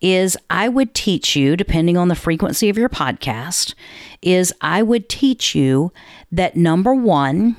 is 0.00 0.34
I 0.48 0.70
would 0.70 0.94
teach 0.94 1.36
you, 1.36 1.56
depending 1.56 1.98
on 1.98 2.08
the 2.08 2.14
frequency 2.14 2.70
of 2.70 2.78
your 2.78 2.88
podcast, 2.88 3.74
is 4.22 4.54
I 4.62 4.82
would 4.82 5.10
teach 5.10 5.54
you 5.54 5.92
that 6.32 6.56
number 6.56 6.94
one, 6.94 7.56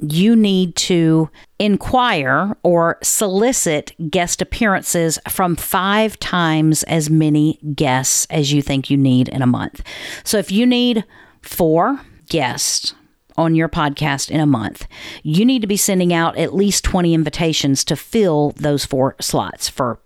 you 0.00 0.36
need 0.36 0.76
to 0.76 1.30
inquire 1.58 2.56
or 2.62 2.98
solicit 3.02 3.92
guest 4.10 4.42
appearances 4.42 5.18
from 5.28 5.56
five 5.56 6.18
times 6.18 6.82
as 6.84 7.08
many 7.08 7.58
guests 7.74 8.26
as 8.30 8.52
you 8.52 8.62
think 8.62 8.90
you 8.90 8.96
need 8.96 9.28
in 9.28 9.42
a 9.42 9.46
month. 9.46 9.82
So 10.24 10.38
if 10.38 10.50
you 10.50 10.66
need 10.66 11.04
four 11.42 12.00
guests, 12.28 12.94
on 13.38 13.54
your 13.54 13.68
podcast 13.68 14.30
in 14.30 14.40
a 14.40 14.46
month, 14.46 14.86
you 15.22 15.44
need 15.44 15.60
to 15.60 15.66
be 15.66 15.76
sending 15.76 16.12
out 16.12 16.36
at 16.38 16.54
least 16.54 16.84
20 16.84 17.12
invitations 17.12 17.84
to 17.84 17.94
fill 17.94 18.54
those 18.56 18.84
four 18.84 19.14
slots 19.20 19.68
for 19.68 20.00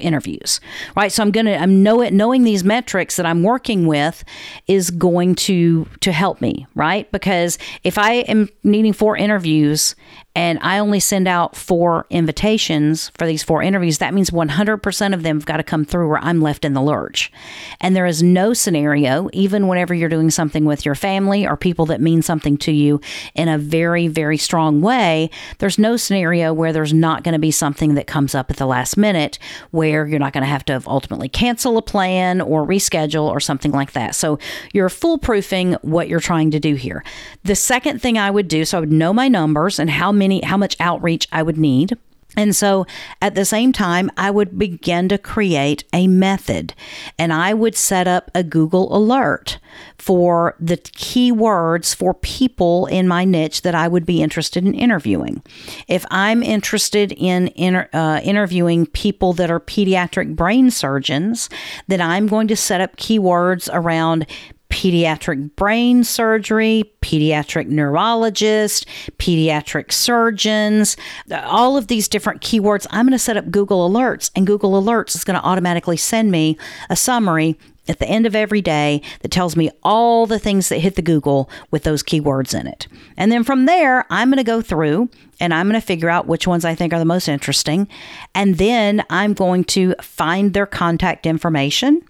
interviews 0.00 0.60
right 0.96 1.12
so 1.12 1.22
i'm 1.22 1.30
gonna 1.30 1.54
i'm 1.54 1.82
know 1.82 2.02
it 2.02 2.12
knowing 2.12 2.42
these 2.42 2.64
metrics 2.64 3.16
that 3.16 3.24
i'm 3.24 3.42
working 3.42 3.86
with 3.86 4.24
is 4.66 4.90
going 4.90 5.34
to 5.34 5.86
to 6.00 6.12
help 6.12 6.40
me 6.40 6.66
right 6.74 7.10
because 7.12 7.56
if 7.82 7.96
i 7.96 8.14
am 8.14 8.48
needing 8.62 8.92
four 8.92 9.16
interviews 9.16 9.94
and 10.36 10.58
I 10.60 10.78
only 10.80 11.00
send 11.00 11.26
out 11.26 11.56
four 11.56 12.04
invitations 12.10 13.10
for 13.16 13.26
these 13.26 13.42
four 13.42 13.62
interviews, 13.62 13.96
that 13.98 14.12
means 14.12 14.28
100% 14.28 15.14
of 15.14 15.22
them 15.22 15.38
have 15.38 15.46
got 15.46 15.56
to 15.56 15.62
come 15.62 15.86
through 15.86 16.10
where 16.10 16.18
I'm 16.18 16.42
left 16.42 16.66
in 16.66 16.74
the 16.74 16.82
lurch. 16.82 17.32
And 17.80 17.96
there 17.96 18.04
is 18.04 18.22
no 18.22 18.52
scenario, 18.52 19.30
even 19.32 19.66
whenever 19.66 19.94
you're 19.94 20.10
doing 20.10 20.30
something 20.30 20.66
with 20.66 20.84
your 20.84 20.94
family 20.94 21.46
or 21.46 21.56
people 21.56 21.86
that 21.86 22.02
mean 22.02 22.20
something 22.20 22.58
to 22.58 22.70
you 22.70 23.00
in 23.34 23.48
a 23.48 23.56
very, 23.56 24.08
very 24.08 24.36
strong 24.36 24.82
way, 24.82 25.30
there's 25.56 25.78
no 25.78 25.96
scenario 25.96 26.52
where 26.52 26.74
there's 26.74 26.92
not 26.92 27.24
going 27.24 27.32
to 27.32 27.38
be 27.38 27.50
something 27.50 27.94
that 27.94 28.06
comes 28.06 28.34
up 28.34 28.50
at 28.50 28.58
the 28.58 28.66
last 28.66 28.98
minute 28.98 29.38
where 29.76 30.06
you're 30.06 30.18
not 30.18 30.32
going 30.32 30.42
to 30.42 30.48
have 30.48 30.64
to 30.64 30.82
ultimately 30.86 31.28
cancel 31.28 31.76
a 31.76 31.82
plan 31.82 32.40
or 32.40 32.66
reschedule 32.66 33.28
or 33.28 33.38
something 33.38 33.72
like 33.72 33.92
that. 33.92 34.14
So 34.14 34.38
you're 34.72 34.88
foolproofing 34.88 35.78
what 35.82 36.08
you're 36.08 36.18
trying 36.18 36.50
to 36.52 36.58
do 36.58 36.74
here. 36.74 37.04
The 37.44 37.54
second 37.54 38.00
thing 38.00 38.18
I 38.18 38.30
would 38.30 38.48
do, 38.48 38.64
so 38.64 38.78
I 38.78 38.80
would 38.80 38.92
know 38.92 39.12
my 39.12 39.28
numbers 39.28 39.78
and 39.78 39.90
how 39.90 40.10
many 40.10 40.42
how 40.42 40.56
much 40.56 40.76
outreach 40.80 41.28
I 41.30 41.42
would 41.42 41.58
need. 41.58 41.96
And 42.36 42.54
so 42.54 42.86
at 43.20 43.34
the 43.34 43.44
same 43.44 43.72
time, 43.72 44.10
I 44.16 44.30
would 44.30 44.58
begin 44.58 45.08
to 45.08 45.18
create 45.18 45.84
a 45.92 46.06
method 46.06 46.74
and 47.18 47.32
I 47.32 47.54
would 47.54 47.74
set 47.74 48.06
up 48.06 48.30
a 48.34 48.44
Google 48.44 48.94
alert 48.96 49.58
for 49.98 50.54
the 50.60 50.76
keywords 50.76 51.94
for 51.94 52.14
people 52.14 52.86
in 52.86 53.08
my 53.08 53.24
niche 53.24 53.62
that 53.62 53.74
I 53.74 53.88
would 53.88 54.06
be 54.06 54.22
interested 54.22 54.64
in 54.64 54.74
interviewing. 54.74 55.42
If 55.88 56.04
I'm 56.10 56.42
interested 56.42 57.12
in 57.12 57.48
inter, 57.56 57.88
uh, 57.92 58.20
interviewing 58.22 58.86
people 58.86 59.32
that 59.34 59.50
are 59.50 59.60
pediatric 59.60 60.36
brain 60.36 60.70
surgeons, 60.70 61.48
then 61.88 62.00
I'm 62.00 62.26
going 62.26 62.48
to 62.48 62.56
set 62.56 62.80
up 62.80 62.96
keywords 62.96 63.68
around 63.72 64.26
pediatric 64.70 65.54
brain 65.56 66.04
surgery, 66.04 66.84
pediatric 67.00 67.68
neurologist, 67.68 68.86
pediatric 69.18 69.92
surgeons, 69.92 70.96
uh, 71.30 71.40
all 71.44 71.76
of 71.76 71.86
these 71.86 72.08
different 72.08 72.40
keywords. 72.42 72.86
I'm 72.90 73.06
going 73.06 73.12
to 73.12 73.18
set 73.18 73.36
up 73.36 73.50
Google 73.50 73.88
Alerts, 73.88 74.30
and 74.34 74.46
Google 74.46 74.80
Alerts 74.80 75.14
is 75.14 75.24
going 75.24 75.38
to 75.38 75.46
automatically 75.46 75.96
send 75.96 76.30
me 76.30 76.58
a 76.90 76.96
summary 76.96 77.58
at 77.88 77.98
the 77.98 78.08
end 78.08 78.26
of 78.26 78.34
every 78.34 78.60
day 78.60 79.00
that 79.20 79.30
tells 79.30 79.56
me 79.56 79.70
all 79.82 80.26
the 80.26 80.38
things 80.38 80.68
that 80.68 80.78
hit 80.78 80.96
the 80.96 81.02
Google 81.02 81.48
with 81.70 81.84
those 81.84 82.02
keywords 82.02 82.58
in 82.58 82.66
it. 82.66 82.88
And 83.16 83.30
then 83.30 83.44
from 83.44 83.66
there, 83.66 84.04
I'm 84.10 84.28
going 84.28 84.38
to 84.38 84.44
go 84.44 84.60
through 84.60 85.08
and 85.38 85.54
I'm 85.54 85.68
going 85.68 85.80
to 85.80 85.86
figure 85.86 86.10
out 86.10 86.26
which 86.26 86.46
ones 86.46 86.64
I 86.64 86.74
think 86.74 86.92
are 86.92 86.98
the 86.98 87.04
most 87.04 87.28
interesting. 87.28 87.88
And 88.34 88.58
then 88.58 89.04
I'm 89.10 89.34
going 89.34 89.64
to 89.64 89.94
find 90.00 90.52
their 90.52 90.66
contact 90.66 91.26
information. 91.26 92.02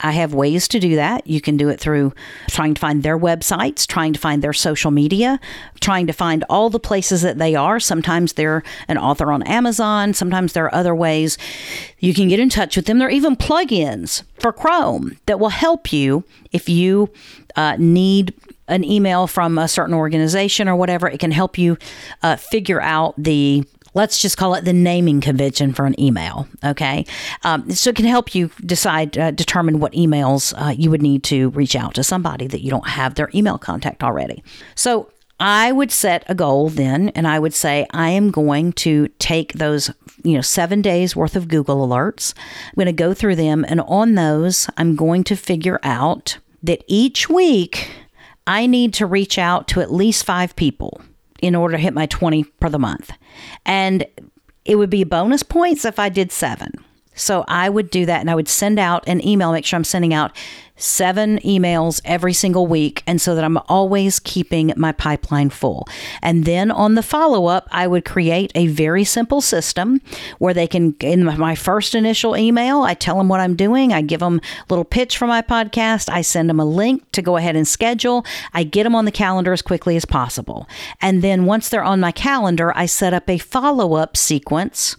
I 0.00 0.12
have 0.12 0.34
ways 0.34 0.68
to 0.68 0.80
do 0.80 0.96
that. 0.96 1.26
You 1.26 1.40
can 1.40 1.56
do 1.56 1.68
it 1.68 1.80
through 1.80 2.12
trying 2.48 2.74
to 2.74 2.80
find 2.80 3.02
their 3.02 3.18
websites, 3.18 3.86
trying 3.86 4.12
to 4.12 4.20
find 4.20 4.42
their 4.42 4.52
social 4.52 4.90
media, 4.90 5.40
trying 5.80 6.06
to 6.06 6.12
find 6.12 6.44
all 6.50 6.70
the 6.70 6.80
places 6.80 7.22
that 7.22 7.38
they 7.38 7.54
are. 7.54 7.78
Sometimes 7.80 8.34
they're 8.34 8.62
an 8.88 8.98
author 8.98 9.32
on 9.32 9.42
Amazon, 9.44 10.12
sometimes 10.14 10.52
there 10.52 10.64
are 10.64 10.74
other 10.74 10.94
ways 10.94 11.38
you 11.98 12.14
can 12.14 12.28
get 12.28 12.40
in 12.40 12.48
touch 12.48 12.76
with 12.76 12.86
them. 12.86 12.98
There 12.98 13.08
are 13.08 13.10
even 13.10 13.36
plugins 13.36 14.22
for 14.38 14.52
Chrome 14.52 15.16
that 15.26 15.40
will 15.40 15.50
help 15.50 15.92
you 15.92 16.24
if 16.52 16.68
you 16.68 17.10
uh, 17.56 17.76
need 17.78 18.34
an 18.68 18.84
email 18.84 19.26
from 19.26 19.58
a 19.58 19.68
certain 19.68 19.94
organization 19.94 20.68
or 20.68 20.76
whatever. 20.76 21.08
It 21.08 21.20
can 21.20 21.30
help 21.30 21.58
you 21.58 21.76
uh, 22.22 22.36
figure 22.36 22.80
out 22.80 23.14
the 23.18 23.64
let's 23.94 24.20
just 24.20 24.36
call 24.36 24.54
it 24.54 24.64
the 24.64 24.72
naming 24.72 25.20
convention 25.20 25.72
for 25.72 25.86
an 25.86 25.98
email. 26.00 26.46
Okay. 26.64 27.06
Um, 27.42 27.70
so 27.70 27.90
it 27.90 27.96
can 27.96 28.04
help 28.04 28.34
you 28.34 28.50
decide, 28.64 29.16
uh, 29.16 29.30
determine 29.30 29.80
what 29.80 29.92
emails 29.92 30.52
uh, 30.60 30.70
you 30.70 30.90
would 30.90 31.02
need 31.02 31.22
to 31.24 31.50
reach 31.50 31.74
out 31.74 31.94
to 31.94 32.04
somebody 32.04 32.46
that 32.48 32.62
you 32.62 32.70
don't 32.70 32.88
have 32.88 33.14
their 33.14 33.30
email 33.34 33.58
contact 33.58 34.02
already. 34.02 34.42
So 34.74 35.10
I 35.40 35.72
would 35.72 35.90
set 35.90 36.24
a 36.28 36.34
goal 36.34 36.68
then, 36.68 37.08
and 37.10 37.26
I 37.26 37.38
would 37.38 37.54
say, 37.54 37.86
I 37.90 38.10
am 38.10 38.30
going 38.30 38.72
to 38.74 39.08
take 39.18 39.54
those, 39.54 39.90
you 40.22 40.34
know, 40.34 40.40
seven 40.40 40.80
days 40.80 41.16
worth 41.16 41.34
of 41.34 41.48
Google 41.48 41.86
alerts. 41.86 42.34
I'm 42.36 42.74
going 42.76 42.86
to 42.86 42.92
go 42.92 43.14
through 43.14 43.36
them, 43.36 43.64
and 43.68 43.80
on 43.82 44.14
those, 44.14 44.68
I'm 44.76 44.94
going 44.94 45.24
to 45.24 45.36
figure 45.36 45.80
out 45.82 46.38
that 46.62 46.84
each 46.86 47.28
week 47.28 47.90
I 48.46 48.66
need 48.66 48.94
to 48.94 49.06
reach 49.06 49.36
out 49.36 49.66
to 49.68 49.80
at 49.80 49.92
least 49.92 50.24
five 50.24 50.54
people 50.54 51.02
in 51.44 51.54
order 51.54 51.76
to 51.76 51.82
hit 51.82 51.94
my 51.94 52.06
20 52.06 52.44
per 52.44 52.68
the 52.68 52.78
month. 52.78 53.12
And 53.66 54.06
it 54.64 54.76
would 54.76 54.90
be 54.90 55.04
bonus 55.04 55.42
points 55.42 55.84
if 55.84 55.98
I 55.98 56.08
did 56.08 56.32
seven. 56.32 56.72
So 57.14 57.44
I 57.46 57.68
would 57.68 57.90
do 57.90 58.06
that 58.06 58.20
and 58.20 58.30
I 58.30 58.34
would 58.34 58.48
send 58.48 58.78
out 58.78 59.06
an 59.06 59.24
email, 59.24 59.52
make 59.52 59.64
sure 59.64 59.76
I'm 59.76 59.84
sending 59.84 60.14
out 60.14 60.36
seven 60.76 61.38
emails 61.38 62.00
every 62.04 62.32
single 62.32 62.66
week. 62.66 63.02
And 63.06 63.20
so 63.20 63.34
that 63.34 63.44
I'm 63.44 63.58
always 63.68 64.18
keeping 64.18 64.72
my 64.76 64.92
pipeline 64.92 65.50
full. 65.50 65.86
And 66.22 66.44
then 66.44 66.70
on 66.70 66.94
the 66.94 67.02
follow 67.02 67.46
up, 67.46 67.68
I 67.70 67.86
would 67.86 68.04
create 68.04 68.50
a 68.54 68.66
very 68.66 69.04
simple 69.04 69.40
system 69.40 70.00
where 70.38 70.54
they 70.54 70.66
can, 70.66 70.96
in 71.00 71.24
my 71.24 71.54
first 71.54 71.94
initial 71.94 72.36
email, 72.36 72.82
I 72.82 72.94
tell 72.94 73.18
them 73.18 73.28
what 73.28 73.40
I'm 73.40 73.56
doing. 73.56 73.92
I 73.92 74.02
give 74.02 74.20
them 74.20 74.40
a 74.60 74.64
little 74.68 74.84
pitch 74.84 75.16
for 75.16 75.26
my 75.26 75.42
podcast. 75.42 76.08
I 76.08 76.22
send 76.22 76.48
them 76.48 76.60
a 76.60 76.64
link 76.64 77.10
to 77.12 77.22
go 77.22 77.36
ahead 77.36 77.56
and 77.56 77.66
schedule. 77.66 78.24
I 78.52 78.64
get 78.64 78.84
them 78.84 78.94
on 78.94 79.04
the 79.04 79.12
calendar 79.12 79.52
as 79.52 79.62
quickly 79.62 79.96
as 79.96 80.04
possible. 80.04 80.68
And 81.00 81.22
then 81.22 81.44
once 81.44 81.68
they're 81.68 81.84
on 81.84 82.00
my 82.00 82.12
calendar, 82.12 82.72
I 82.76 82.86
set 82.86 83.14
up 83.14 83.28
a 83.28 83.38
follow 83.38 83.94
up 83.94 84.16
sequence 84.16 84.96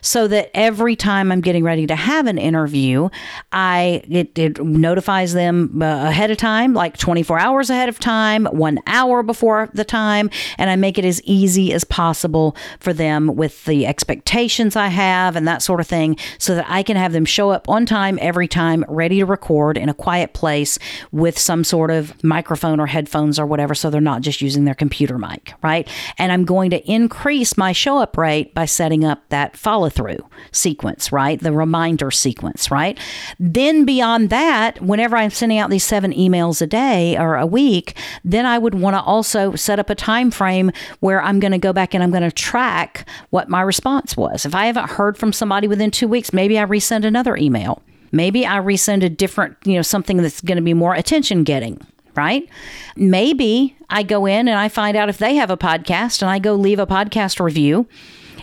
so 0.00 0.28
that 0.28 0.50
every 0.54 0.96
time 0.96 1.30
I'm 1.32 1.40
getting 1.40 1.64
ready 1.64 1.86
to 1.86 1.96
have 1.96 2.26
an 2.26 2.38
interview, 2.38 3.08
I 3.52 4.02
it, 4.08 4.38
it 4.38 4.64
notifies 4.64 5.34
them 5.34 5.82
uh, 5.82 6.08
ahead 6.08 6.30
of 6.30 6.36
time, 6.36 6.74
like 6.74 6.96
24 6.96 7.38
hours 7.38 7.70
ahead 7.70 7.88
of 7.88 7.98
time, 7.98 8.46
one 8.46 8.78
hour 8.86 9.22
before 9.22 9.68
the 9.74 9.84
time, 9.84 10.30
and 10.58 10.70
I 10.70 10.76
make 10.76 10.98
it 10.98 11.04
as 11.04 11.22
easy 11.24 11.72
as 11.72 11.84
possible 11.84 12.56
for 12.80 12.92
them 12.92 13.36
with 13.36 13.64
the 13.64 13.86
expectations 13.86 14.76
I 14.76 14.88
have 14.88 15.36
and 15.36 15.46
that 15.48 15.62
sort 15.62 15.80
of 15.80 15.86
thing, 15.86 16.16
so 16.38 16.54
that 16.54 16.66
I 16.68 16.82
can 16.82 16.96
have 16.96 17.12
them 17.12 17.24
show 17.24 17.50
up 17.50 17.68
on 17.68 17.86
time 17.86 18.18
every 18.20 18.48
time, 18.48 18.84
ready 18.88 19.18
to 19.18 19.26
record 19.26 19.76
in 19.78 19.88
a 19.88 19.94
quiet 19.94 20.32
place 20.32 20.78
with 21.12 21.38
some 21.38 21.64
sort 21.64 21.90
of 21.90 22.22
microphone 22.22 22.80
or 22.80 22.86
headphones 22.86 23.38
or 23.38 23.46
whatever, 23.46 23.74
so 23.74 23.90
they're 23.90 24.00
not 24.00 24.22
just 24.22 24.40
using 24.40 24.64
their 24.64 24.74
computer 24.74 25.18
mic, 25.18 25.54
right? 25.62 25.88
And 26.18 26.32
I'm 26.32 26.44
going 26.44 26.70
to 26.70 26.90
increase 26.90 27.56
my 27.56 27.72
show 27.72 27.98
up 27.98 28.16
rate 28.16 28.54
by 28.54 28.64
setting 28.64 29.04
up 29.04 29.28
follow 29.56 29.88
through 29.88 30.18
sequence, 30.52 31.12
right? 31.12 31.40
The 31.40 31.52
reminder 31.52 32.10
sequence, 32.10 32.70
right? 32.70 32.98
Then 33.38 33.84
beyond 33.84 34.30
that, 34.30 34.80
whenever 34.80 35.16
I'm 35.16 35.30
sending 35.30 35.58
out 35.58 35.70
these 35.70 35.84
seven 35.84 36.12
emails 36.12 36.60
a 36.62 36.66
day 36.66 37.16
or 37.16 37.36
a 37.36 37.46
week, 37.46 37.96
then 38.24 38.46
I 38.46 38.58
would 38.58 38.74
want 38.74 38.94
to 38.94 39.00
also 39.00 39.54
set 39.54 39.78
up 39.78 39.90
a 39.90 39.94
time 39.94 40.30
frame 40.30 40.72
where 41.00 41.22
I'm 41.22 41.40
going 41.40 41.52
to 41.52 41.58
go 41.58 41.72
back 41.72 41.94
and 41.94 42.02
I'm 42.02 42.10
going 42.10 42.22
to 42.22 42.32
track 42.32 43.08
what 43.30 43.48
my 43.48 43.62
response 43.62 44.16
was. 44.16 44.44
If 44.44 44.54
I 44.54 44.66
haven't 44.66 44.90
heard 44.90 45.16
from 45.16 45.32
somebody 45.32 45.68
within 45.68 45.90
two 45.90 46.08
weeks, 46.08 46.32
maybe 46.32 46.58
I 46.58 46.64
resend 46.64 47.04
another 47.04 47.36
email. 47.36 47.82
Maybe 48.12 48.46
I 48.46 48.58
resend 48.58 49.02
a 49.02 49.08
different, 49.08 49.56
you 49.64 49.74
know, 49.74 49.82
something 49.82 50.18
that's 50.18 50.40
going 50.40 50.56
to 50.56 50.62
be 50.62 50.74
more 50.74 50.94
attention 50.94 51.44
getting 51.44 51.84
right? 52.16 52.48
Maybe 52.96 53.76
I 53.90 54.02
go 54.02 54.26
in 54.26 54.48
and 54.48 54.58
I 54.58 54.68
find 54.68 54.96
out 54.96 55.08
if 55.08 55.18
they 55.18 55.36
have 55.36 55.50
a 55.50 55.56
podcast 55.56 56.22
and 56.22 56.30
I 56.30 56.38
go 56.38 56.54
leave 56.54 56.78
a 56.78 56.86
podcast 56.86 57.44
review 57.44 57.86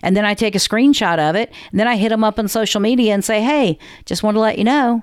and 0.03 0.15
then 0.15 0.25
I 0.25 0.36
take 0.36 0.53
a 0.53 0.60
screenshot 0.60 1.17
of 1.17 1.36
it. 1.36 1.51
And 1.72 1.79
then 1.79 1.88
I 1.88 1.95
hit 1.95 2.10
them 2.10 2.24
up 2.24 2.38
on 2.38 2.48
social 2.48 2.81
media 2.81 3.13
and 3.13 3.25
say, 3.25 3.41
hey, 3.41 3.79
just 4.05 4.22
want 4.22 4.36
to 4.36 4.41
let 4.41 4.60
you 4.60 4.63
know, 4.63 5.01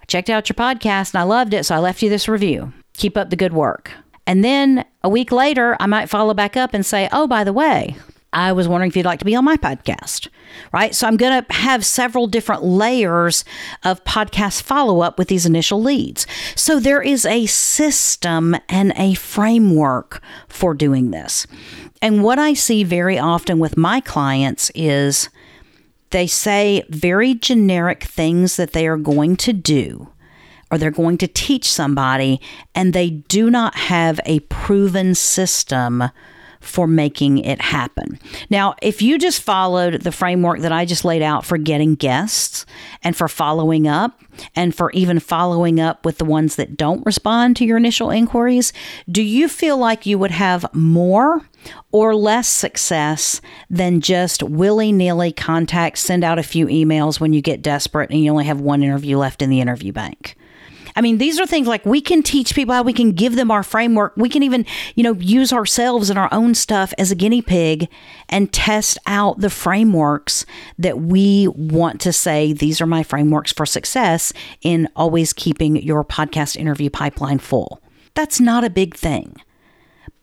I 0.00 0.04
checked 0.06 0.30
out 0.30 0.48
your 0.48 0.54
podcast 0.54 1.12
and 1.12 1.20
I 1.20 1.24
loved 1.24 1.52
it. 1.52 1.66
So 1.66 1.74
I 1.74 1.78
left 1.78 2.00
you 2.00 2.08
this 2.08 2.28
review. 2.28 2.72
Keep 2.94 3.16
up 3.18 3.28
the 3.28 3.36
good 3.36 3.52
work. 3.52 3.90
And 4.26 4.42
then 4.42 4.84
a 5.04 5.08
week 5.08 5.30
later, 5.30 5.76
I 5.78 5.86
might 5.86 6.08
follow 6.08 6.32
back 6.32 6.56
up 6.56 6.72
and 6.72 6.86
say, 6.86 7.08
oh, 7.12 7.26
by 7.26 7.44
the 7.44 7.52
way, 7.52 7.96
I 8.32 8.52
was 8.52 8.68
wondering 8.68 8.90
if 8.90 8.96
you'd 8.96 9.06
like 9.06 9.20
to 9.20 9.24
be 9.24 9.34
on 9.34 9.44
my 9.44 9.56
podcast, 9.56 10.28
right? 10.72 10.94
So 10.94 11.06
I'm 11.06 11.16
going 11.16 11.42
to 11.42 11.52
have 11.54 11.86
several 11.86 12.26
different 12.26 12.64
layers 12.64 13.44
of 13.84 14.02
podcast 14.04 14.62
follow 14.62 15.00
up 15.00 15.18
with 15.18 15.28
these 15.28 15.46
initial 15.46 15.80
leads. 15.80 16.26
So 16.54 16.78
there 16.78 17.00
is 17.00 17.24
a 17.24 17.46
system 17.46 18.56
and 18.68 18.92
a 18.96 19.14
framework 19.14 20.22
for 20.48 20.74
doing 20.74 21.12
this. 21.12 21.46
And 22.06 22.22
what 22.22 22.38
I 22.38 22.54
see 22.54 22.84
very 22.84 23.18
often 23.18 23.58
with 23.58 23.76
my 23.76 23.98
clients 23.98 24.70
is 24.76 25.28
they 26.10 26.28
say 26.28 26.84
very 26.88 27.34
generic 27.34 28.04
things 28.04 28.54
that 28.54 28.74
they 28.74 28.86
are 28.86 28.96
going 28.96 29.34
to 29.38 29.52
do 29.52 30.06
or 30.70 30.78
they're 30.78 30.92
going 30.92 31.18
to 31.18 31.26
teach 31.26 31.68
somebody, 31.68 32.40
and 32.76 32.92
they 32.92 33.10
do 33.10 33.50
not 33.50 33.74
have 33.74 34.20
a 34.24 34.38
proven 34.38 35.16
system 35.16 36.04
for 36.60 36.86
making 36.86 37.38
it 37.38 37.60
happen. 37.60 38.18
Now, 38.50 38.74
if 38.82 39.02
you 39.02 39.18
just 39.18 39.42
followed 39.42 40.02
the 40.02 40.12
framework 40.12 40.60
that 40.60 40.72
I 40.72 40.84
just 40.84 41.04
laid 41.04 41.22
out 41.22 41.44
for 41.44 41.58
getting 41.58 41.94
guests 41.94 42.66
and 43.02 43.16
for 43.16 43.28
following 43.28 43.86
up, 43.86 44.20
and 44.54 44.74
for 44.74 44.90
even 44.92 45.20
following 45.20 45.80
up 45.80 46.04
with 46.04 46.18
the 46.18 46.24
ones 46.24 46.56
that 46.56 46.76
don't 46.76 47.04
respond 47.06 47.56
to 47.56 47.64
your 47.64 47.76
initial 47.76 48.10
inquiries, 48.10 48.72
do 49.10 49.22
you 49.22 49.48
feel 49.48 49.76
like 49.76 50.06
you 50.06 50.18
would 50.18 50.30
have 50.30 50.66
more 50.74 51.42
or 51.92 52.14
less 52.14 52.48
success 52.48 53.40
than 53.70 54.00
just 54.00 54.42
willy 54.42 54.92
nilly 54.92 55.32
contact, 55.32 55.98
send 55.98 56.24
out 56.24 56.38
a 56.38 56.42
few 56.42 56.66
emails 56.66 57.20
when 57.20 57.32
you 57.32 57.40
get 57.40 57.62
desperate 57.62 58.10
and 58.10 58.22
you 58.22 58.30
only 58.30 58.44
have 58.44 58.60
one 58.60 58.82
interview 58.82 59.16
left 59.16 59.42
in 59.42 59.50
the 59.50 59.60
interview 59.60 59.92
bank? 59.92 60.36
I 60.96 61.02
mean, 61.02 61.18
these 61.18 61.38
are 61.38 61.46
things 61.46 61.68
like 61.68 61.84
we 61.84 62.00
can 62.00 62.22
teach 62.22 62.54
people 62.54 62.74
how 62.74 62.82
we 62.82 62.94
can 62.94 63.12
give 63.12 63.36
them 63.36 63.50
our 63.50 63.62
framework. 63.62 64.14
We 64.16 64.30
can 64.30 64.42
even, 64.42 64.64
you 64.94 65.02
know, 65.02 65.12
use 65.12 65.52
ourselves 65.52 66.08
and 66.08 66.18
our 66.18 66.30
own 66.32 66.54
stuff 66.54 66.94
as 66.96 67.10
a 67.10 67.14
guinea 67.14 67.42
pig 67.42 67.88
and 68.30 68.50
test 68.52 68.96
out 69.06 69.40
the 69.40 69.50
frameworks 69.50 70.46
that 70.78 70.98
we 70.98 71.48
want 71.48 72.00
to 72.00 72.12
say 72.12 72.54
these 72.54 72.80
are 72.80 72.86
my 72.86 73.02
frameworks 73.02 73.52
for 73.52 73.66
success 73.66 74.32
in 74.62 74.88
always 74.96 75.34
keeping 75.34 75.76
your 75.76 76.02
podcast 76.02 76.56
interview 76.56 76.88
pipeline 76.88 77.38
full. 77.38 77.82
That's 78.14 78.40
not 78.40 78.64
a 78.64 78.70
big 78.70 78.96
thing. 78.96 79.36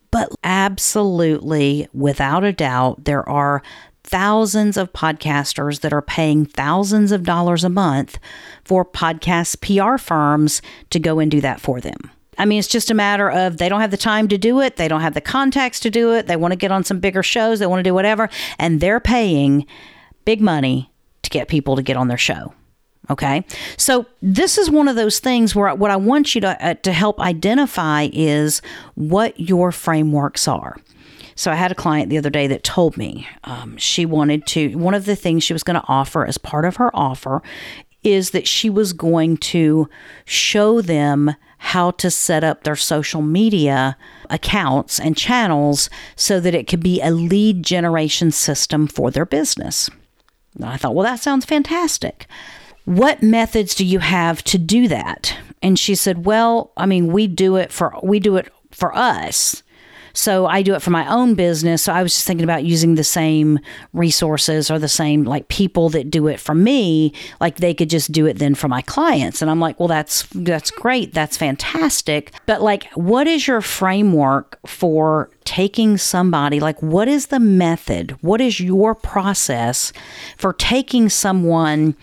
But 0.10 0.30
absolutely, 0.43 1.88
without 1.93 2.43
a 2.43 2.54
doubt, 2.54 3.06
there 3.06 3.28
are 3.28 3.63
thousands 4.04 4.78
of 4.78 4.92
podcasters 4.94 5.82
that 5.82 5.94
are 5.94 6.02
paying 6.02 6.46
thousands 6.46 7.12
of 7.12 7.24
dollars 7.24 7.63
a 7.63 7.70
month 7.70 8.20
for 8.63 8.86
podcast 8.86 9.62
PR 9.62 9.98
firms 9.98 10.62
to 10.89 11.00
go 11.00 11.20
and 11.20 11.32
do 11.32 11.42
that 11.42 11.60
for 11.60 11.80
them. 11.80 12.12
I 12.38 12.46
mean, 12.46 12.60
it's 12.60 12.68
just 12.68 12.92
a 12.92 12.96
matter 12.96 13.30
of 13.30 13.58
they 13.58 13.70
don't 13.70 13.82
have 13.82 13.92
the 13.92 13.98
time 13.98 14.28
to 14.30 14.38
do 14.38 14.60
it, 14.60 14.76
they 14.76 14.88
don't 14.88 15.02
have 15.02 15.13
the 15.13 15.22
contacts 15.22 15.80
to 15.82 15.89
do 15.89 16.13
it, 16.13 16.28
they 16.28 16.36
want 16.36 16.52
to 16.52 16.58
get 16.58 16.72
on 16.72 16.84
some 16.84 17.00
bigger 17.00 17.24
shows, 17.24 17.60
they 17.60 17.68
want 17.68 17.80
to 17.80 17.84
do 17.84 17.94
whatever, 17.94 18.30
and 18.58 18.82
they're 18.82 19.00
paying 19.00 19.66
big 20.26 20.42
money 20.42 20.92
to 21.22 21.30
get 21.30 21.48
people 21.48 21.76
to 21.76 21.82
get 21.82 21.96
on 21.96 22.08
their 22.08 22.18
show. 22.18 22.54
Okay. 23.10 23.46
So 23.78 24.06
this 24.22 24.58
is 24.58 24.70
one 24.70 24.88
of 24.88 24.96
those 24.96 25.20
things 25.20 25.54
where 25.54 25.74
what 25.76 25.92
I 25.92 25.98
want 25.98 26.36
you 26.36 26.42
to, 26.42 26.66
uh, 26.66 26.74
to 26.76 26.94
help 26.94 27.20
identify 27.20 28.08
is 28.13 28.62
what 28.96 29.38
your 29.39 29.72
frameworks 29.72 30.48
are. 30.48 30.78
So 31.36 31.52
I 31.52 31.56
had 31.56 31.72
a 31.72 31.76
client 31.76 32.10
the 32.10 32.17
other 32.17 32.30
day 32.30 32.48
that 32.48 32.63
told 32.63 32.98
me 32.98 33.28
um, 33.43 33.78
she 33.78 34.06
wanted 34.06 34.46
to, 34.48 34.76
one 34.76 34.93
of 34.93 35.06
the 35.06 35.15
things 35.15 35.43
she 35.43 35.54
was 35.54 35.63
going 35.63 35.80
to 35.80 35.88
offer 35.88 36.26
as 36.26 36.38
part 36.38 36.65
of 36.65 36.76
her 36.78 36.96
offer 36.96 37.41
is 38.04 38.32
that 38.32 38.48
she 38.48 38.69
was 38.69 38.93
going 38.93 39.38
to 39.38 39.89
show 40.26 40.82
them 40.82 41.36
how 41.58 41.91
to 41.91 42.12
set 42.12 42.43
up 42.43 42.63
their 42.63 42.76
social 42.76 43.22
media 43.22 43.98
accounts 44.30 45.00
and 45.00 45.15
channels 45.15 45.89
so 46.15 46.39
that 46.39 46.54
it 46.54 46.67
could 46.67 46.84
be 46.84 47.00
a 47.02 47.10
lead 47.10 47.63
generation 47.63 48.32
system 48.32 48.86
for 48.86 49.10
their 49.10 49.26
business. 49.26 49.89
And 50.56 50.65
I 50.65 50.76
thought, 50.76 50.93
well, 50.93 51.06
that 51.06 51.22
sounds 51.22 51.46
fantastic. 51.46 52.28
What 52.86 53.24
methods 53.24 53.76
do 53.76 53.86
you 53.86 54.00
have 54.00 54.43
to 54.43 54.58
do 54.58 54.89
that? 54.89 55.38
And 55.62 55.80
she 55.80 55.96
said, 55.96 56.26
well, 56.26 56.74
I 56.76 56.86
mean, 56.86 57.13
we 57.13 57.28
do 57.28 57.56
it 57.56 57.72
for 57.72 57.98
we 58.04 58.19
do 58.19 58.36
it 58.36 58.52
for 58.72 58.93
us. 58.93 59.62
So 60.13 60.45
I 60.45 60.62
do 60.62 60.76
it 60.76 60.82
for 60.82 60.91
my 60.91 61.12
own 61.12 61.34
business. 61.36 61.82
So 61.82 61.93
I 61.93 62.04
was 62.04 62.13
just 62.13 62.26
thinking 62.26 62.43
about 62.43 62.63
using 62.63 62.95
the 62.95 63.04
same 63.04 63.60
resources 63.93 64.69
or 64.69 64.80
the 64.80 64.88
same 64.88 65.23
like 65.23 65.47
people 65.47 65.89
that 65.89 66.10
do 66.10 66.28
it 66.28 66.39
for 66.39 66.56
me, 66.56 67.13
like 67.41 67.58
they 67.58 67.73
could 67.73 67.89
just 67.89 68.12
do 68.12 68.26
it 68.26 68.38
then 68.38 68.56
for 68.56 68.67
my 68.67 68.82
clients. 68.82 69.41
And 69.41 69.49
I'm 69.49 69.60
like, 69.60 69.80
well, 69.80 69.88
that's 69.88 70.28
that's 70.34 70.71
great. 70.71 71.13
That's 71.13 71.36
fantastic. 71.38 72.32
But 72.45 72.62
like, 72.62 72.86
what 72.93 73.28
is 73.28 73.47
your 73.47 73.62
framework 73.62 74.60
for 74.65 75.30
taking 75.45 75.97
somebody 75.97 76.60
like 76.60 76.82
what 76.82 77.08
is 77.08 77.28
the 77.28 77.39
method? 77.39 78.12
What 78.21 78.39
is 78.39 78.60
your 78.60 78.95
process 78.95 79.91
for 80.38 80.54
taking 80.54 81.10
someone 81.10 81.95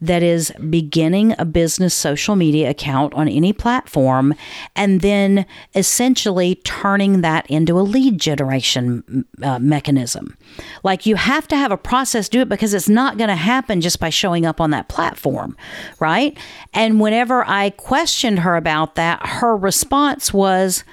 that 0.00 0.22
is 0.22 0.52
beginning 0.68 1.34
a 1.38 1.44
business 1.44 1.94
social 1.94 2.36
media 2.36 2.70
account 2.70 3.14
on 3.14 3.28
any 3.28 3.52
platform 3.52 4.34
and 4.74 5.00
then 5.00 5.46
essentially 5.74 6.56
turning 6.64 7.22
that 7.22 7.46
into 7.50 7.78
a 7.78 7.82
lead 7.82 8.20
generation 8.20 9.24
uh, 9.42 9.58
mechanism. 9.58 10.36
Like 10.82 11.06
you 11.06 11.16
have 11.16 11.48
to 11.48 11.56
have 11.56 11.72
a 11.72 11.76
process 11.76 12.28
do 12.28 12.40
it 12.40 12.48
because 12.48 12.74
it's 12.74 12.88
not 12.88 13.18
going 13.18 13.28
to 13.28 13.36
happen 13.36 13.80
just 13.80 14.00
by 14.00 14.10
showing 14.10 14.44
up 14.44 14.60
on 14.60 14.70
that 14.70 14.88
platform, 14.88 15.56
right? 15.98 16.36
And 16.74 17.00
whenever 17.00 17.44
I 17.46 17.70
questioned 17.70 18.40
her 18.40 18.56
about 18.56 18.96
that, 18.96 19.24
her 19.26 19.56
response 19.56 20.32
was, 20.32 20.84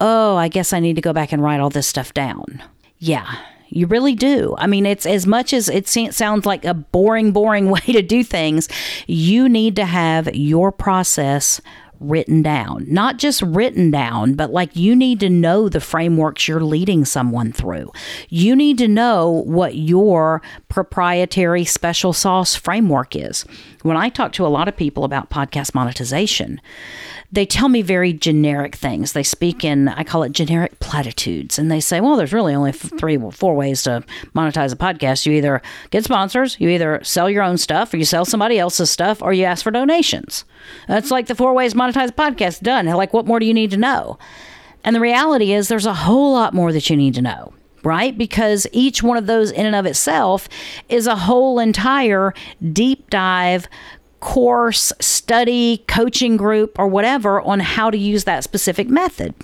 "Oh, 0.00 0.36
I 0.36 0.48
guess 0.48 0.72
I 0.72 0.80
need 0.80 0.96
to 0.96 1.02
go 1.02 1.12
back 1.12 1.32
and 1.32 1.42
write 1.42 1.60
all 1.60 1.70
this 1.70 1.86
stuff 1.86 2.14
down." 2.14 2.62
Yeah 2.98 3.36
you 3.68 3.86
really 3.86 4.14
do. 4.14 4.54
I 4.58 4.66
mean, 4.66 4.86
it's 4.86 5.06
as 5.06 5.26
much 5.26 5.52
as 5.52 5.68
it 5.68 5.88
sounds 5.88 6.46
like 6.46 6.64
a 6.64 6.74
boring, 6.74 7.32
boring 7.32 7.70
way 7.70 7.80
to 7.80 8.02
do 8.02 8.22
things, 8.22 8.68
you 9.06 9.48
need 9.48 9.76
to 9.76 9.84
have 9.84 10.34
your 10.34 10.72
process 10.72 11.60
written 12.00 12.42
down. 12.42 12.84
Not 12.88 13.18
just 13.18 13.42
written 13.42 13.90
down, 13.90 14.34
but 14.34 14.50
like 14.50 14.76
you 14.76 14.94
need 14.94 15.20
to 15.20 15.30
know 15.30 15.68
the 15.68 15.80
frameworks 15.80 16.46
you're 16.48 16.60
leading 16.60 17.04
someone 17.04 17.52
through. 17.52 17.90
You 18.28 18.54
need 18.56 18.78
to 18.78 18.88
know 18.88 19.42
what 19.46 19.76
your 19.76 20.42
proprietary 20.68 21.64
special 21.64 22.12
sauce 22.12 22.54
framework 22.54 23.16
is. 23.16 23.44
when 23.82 23.96
I 23.96 24.08
talk 24.08 24.32
to 24.32 24.46
a 24.46 24.48
lot 24.48 24.66
of 24.66 24.76
people 24.76 25.04
about 25.04 25.30
podcast 25.30 25.74
monetization, 25.74 26.60
they 27.32 27.46
tell 27.46 27.68
me 27.68 27.82
very 27.82 28.12
generic 28.12 28.74
things. 28.74 29.12
They 29.12 29.22
speak 29.22 29.64
in, 29.64 29.88
I 29.88 30.04
call 30.04 30.22
it 30.22 30.32
generic 30.32 30.78
platitudes. 30.80 31.58
And 31.58 31.70
they 31.70 31.80
say, 31.80 32.00
well, 32.00 32.16
there's 32.16 32.32
really 32.32 32.54
only 32.54 32.72
three, 32.72 33.16
or 33.16 33.32
four 33.32 33.54
ways 33.54 33.82
to 33.82 34.04
monetize 34.34 34.72
a 34.72 34.76
podcast. 34.76 35.26
You 35.26 35.32
either 35.32 35.60
get 35.90 36.04
sponsors, 36.04 36.56
you 36.60 36.68
either 36.68 37.00
sell 37.02 37.28
your 37.28 37.42
own 37.42 37.58
stuff, 37.58 37.92
or 37.92 37.96
you 37.96 38.04
sell 38.04 38.24
somebody 38.24 38.58
else's 38.58 38.90
stuff, 38.90 39.22
or 39.22 39.32
you 39.32 39.44
ask 39.44 39.64
for 39.64 39.70
donations. 39.70 40.44
That's 40.88 41.10
like 41.10 41.26
the 41.26 41.34
four 41.34 41.52
ways 41.52 41.74
monetize 41.92 42.08
a 42.08 42.12
podcast 42.12 42.60
done. 42.62 42.86
Like, 42.86 43.12
what 43.12 43.26
more 43.26 43.40
do 43.40 43.46
you 43.46 43.54
need 43.54 43.70
to 43.70 43.76
know? 43.76 44.18
And 44.84 44.94
the 44.94 45.00
reality 45.00 45.52
is, 45.52 45.68
there's 45.68 45.86
a 45.86 45.94
whole 45.94 46.32
lot 46.32 46.54
more 46.54 46.72
that 46.72 46.88
you 46.90 46.96
need 46.96 47.14
to 47.14 47.22
know 47.22 47.52
right? 47.86 48.18
Because 48.18 48.66
each 48.72 49.00
one 49.00 49.16
of 49.16 49.26
those 49.26 49.52
in 49.52 49.64
and 49.64 49.76
of 49.76 49.86
itself 49.86 50.48
is 50.88 51.06
a 51.06 51.14
whole 51.14 51.60
entire 51.60 52.34
deep 52.72 53.08
dive 53.10 53.68
course, 54.18 54.92
study, 55.00 55.84
coaching 55.86 56.36
group, 56.36 56.80
or 56.80 56.88
whatever 56.88 57.40
on 57.40 57.60
how 57.60 57.88
to 57.88 57.96
use 57.96 58.24
that 58.24 58.42
specific 58.42 58.88
method. 58.88 59.34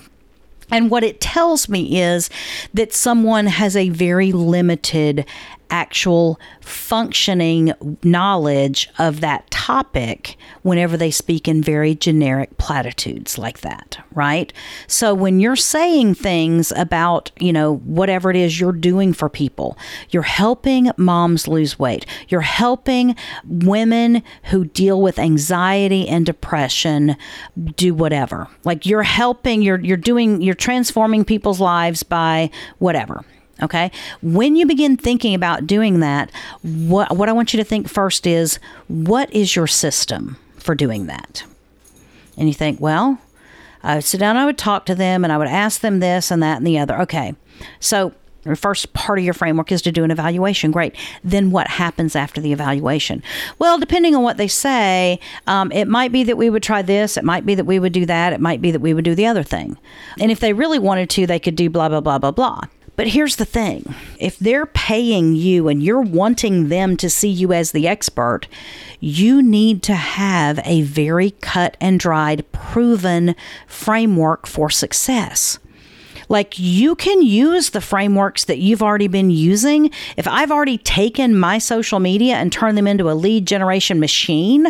And 0.73 0.91
what 0.91 1.05
it 1.05 1.21
tells 1.21 1.69
me 1.69 2.03
is 2.03 2.31
that 2.75 2.93
someone 2.93 3.47
has 3.47 3.77
a 3.77 3.91
very 3.91 4.33
limited 4.33 5.25
actual 5.73 6.39
functioning 6.61 7.73
knowledge 8.05 8.89
of 8.99 9.21
that 9.21 9.51
topic 9.51 10.37
whenever 10.63 10.97
they 10.97 11.11
speak 11.11 11.49
in 11.49 11.63
very 11.63 11.95
generic 11.95 12.57
platitudes 12.59 13.39
like 13.39 13.61
that, 13.61 13.99
right? 14.13 14.53
So 14.87 15.15
when 15.15 15.41
you're 15.41 15.57
saying 15.57 16.15
things 16.15 16.73
about, 16.73 17.33
you 17.41 17.53
know, 17.53 17.77
whatever 17.79 18.31
it 18.31 18.37
is 18.37 18.61
you're 18.61 18.71
doing 18.73 19.13
for 19.15 19.29
people, 19.29 19.79
you're 20.11 20.23
helping 20.23 20.91
moms 20.99 21.49
lose 21.49 21.79
weight, 21.79 22.07
you're 22.29 22.43
helping 22.43 23.17
women 23.49 24.23
who 24.45 24.67
deal 24.67 25.01
with 25.01 25.19
anxiety 25.19 26.07
and 26.07 26.27
depression 26.27 27.17
do 27.77 27.95
whatever. 27.95 28.47
Like 28.65 28.85
you're 28.85 29.03
helping, 29.03 29.63
you're 29.63 29.81
you're 29.81 29.97
doing 29.97 30.43
you're 30.43 30.55
transforming 30.55 31.25
people's 31.25 31.61
lives 31.61 32.03
by 32.03 32.51
whatever 32.79 33.25
Okay. 33.63 33.91
When 34.23 34.57
you 34.57 34.67
begin 34.67 34.97
thinking 34.97 35.35
about 35.35 35.67
doing 35.67 36.01
that, 36.01 36.31
what, 36.63 37.17
what 37.17 37.29
I 37.29 37.33
want 37.33 37.53
you 37.53 37.59
to 37.59 37.65
think 37.65 37.89
first 37.89 38.27
is 38.27 38.59
what 38.89 39.33
is 39.33 39.55
your 39.55 39.67
system 39.67 40.37
for 40.57 40.75
doing 40.75 41.07
that? 41.07 41.45
And 42.37 42.49
you 42.49 42.55
think, 42.55 42.81
well, 42.81 43.19
I 43.83 43.97
would 43.97 44.05
sit 44.05 44.19
down, 44.19 44.37
I 44.37 44.45
would 44.45 44.59
talk 44.59 44.87
to 44.87 44.95
them, 44.95 45.25
and 45.25 45.33
I 45.33 45.39
would 45.39 45.49
ask 45.49 45.81
them 45.81 46.01
this 46.01 46.31
and 46.31 46.43
that 46.43 46.59
and 46.59 46.67
the 46.67 46.79
other. 46.79 47.01
Okay. 47.03 47.35
So 47.79 48.13
the 48.43 48.57
first 48.57 48.93
part 48.93 49.19
of 49.19 49.25
your 49.25 49.35
framework 49.35 49.71
is 49.71 49.83
to 49.83 49.93
do 49.93 50.03
an 50.03 50.11
evaluation. 50.11 50.73
Great. 50.73 50.97
Then 51.23 51.51
what 51.51 51.69
happens 51.69 52.17
after 52.17 52.41
the 52.41 52.53
evaluation? 52.53 53.23
Well, 53.59 53.79
depending 53.79 54.17
on 54.17 54.23
what 54.23 54.37
they 54.37 54.49
say, 54.49 55.21
um, 55.47 55.71
it 55.71 55.87
might 55.87 56.11
be 56.11 56.25
that 56.25 56.37
we 56.37 56.51
would 56.51 56.63
try 56.63 56.83
this. 56.83 57.17
It 57.17 57.25
might 57.25 57.47
be 57.47 57.55
that 57.55 57.65
we 57.65 57.79
would 57.79 57.93
do 57.93 58.07
that. 58.07 58.33
It 58.33 58.41
might 58.41 58.61
be 58.61 58.73
that 58.73 58.81
we 58.81 58.95
would 58.95 59.05
do 59.05 59.15
the 59.15 59.27
other 59.27 59.45
thing. 59.45 59.79
And 60.19 60.33
if 60.33 60.41
they 60.41 60.53
really 60.53 60.81
wanted 60.81 61.09
to, 61.11 61.27
they 61.27 61.39
could 61.39 61.55
do 61.55 61.71
blah, 61.71 61.89
blah, 61.89 62.01
blah, 62.01 62.19
blah, 62.19 62.33
blah. 62.33 62.63
But 62.95 63.09
here's 63.09 63.37
the 63.37 63.45
thing 63.45 63.95
if 64.19 64.39
they're 64.39 64.67
paying 64.67 65.35
you 65.35 65.69
and 65.69 65.83
you're 65.83 66.01
wanting 66.01 66.69
them 66.69 66.97
to 66.99 67.09
see 67.09 67.29
you 67.29 67.53
as 67.53 67.73
the 67.73 67.89
expert, 67.89 68.47
you 69.01 69.43
need 69.43 69.83
to 69.85 69.95
have 69.95 70.61
a 70.65 70.83
very 70.83 71.33
cut 71.41 71.77
and 71.81 71.99
dried, 71.99 72.51
proven 72.53 73.35
framework 73.67 74.47
for 74.47 74.69
success. 74.71 75.59
Like 76.29 76.59
you 76.59 76.95
can 76.95 77.23
use 77.23 77.71
the 77.71 77.81
frameworks 77.81 78.45
that 78.45 78.59
you've 78.59 78.83
already 78.83 79.09
been 79.09 79.31
using. 79.31 79.91
If 80.17 80.27
I've 80.29 80.51
already 80.51 80.79
taken 80.79 81.37
my 81.37 81.59
social 81.59 81.99
media 81.99 82.37
and 82.37 82.53
turned 82.53 82.79
them 82.79 82.87
into 82.87 83.11
a 83.11 83.13
lead 83.13 83.47
generation 83.47 84.01
machine, 84.01 84.69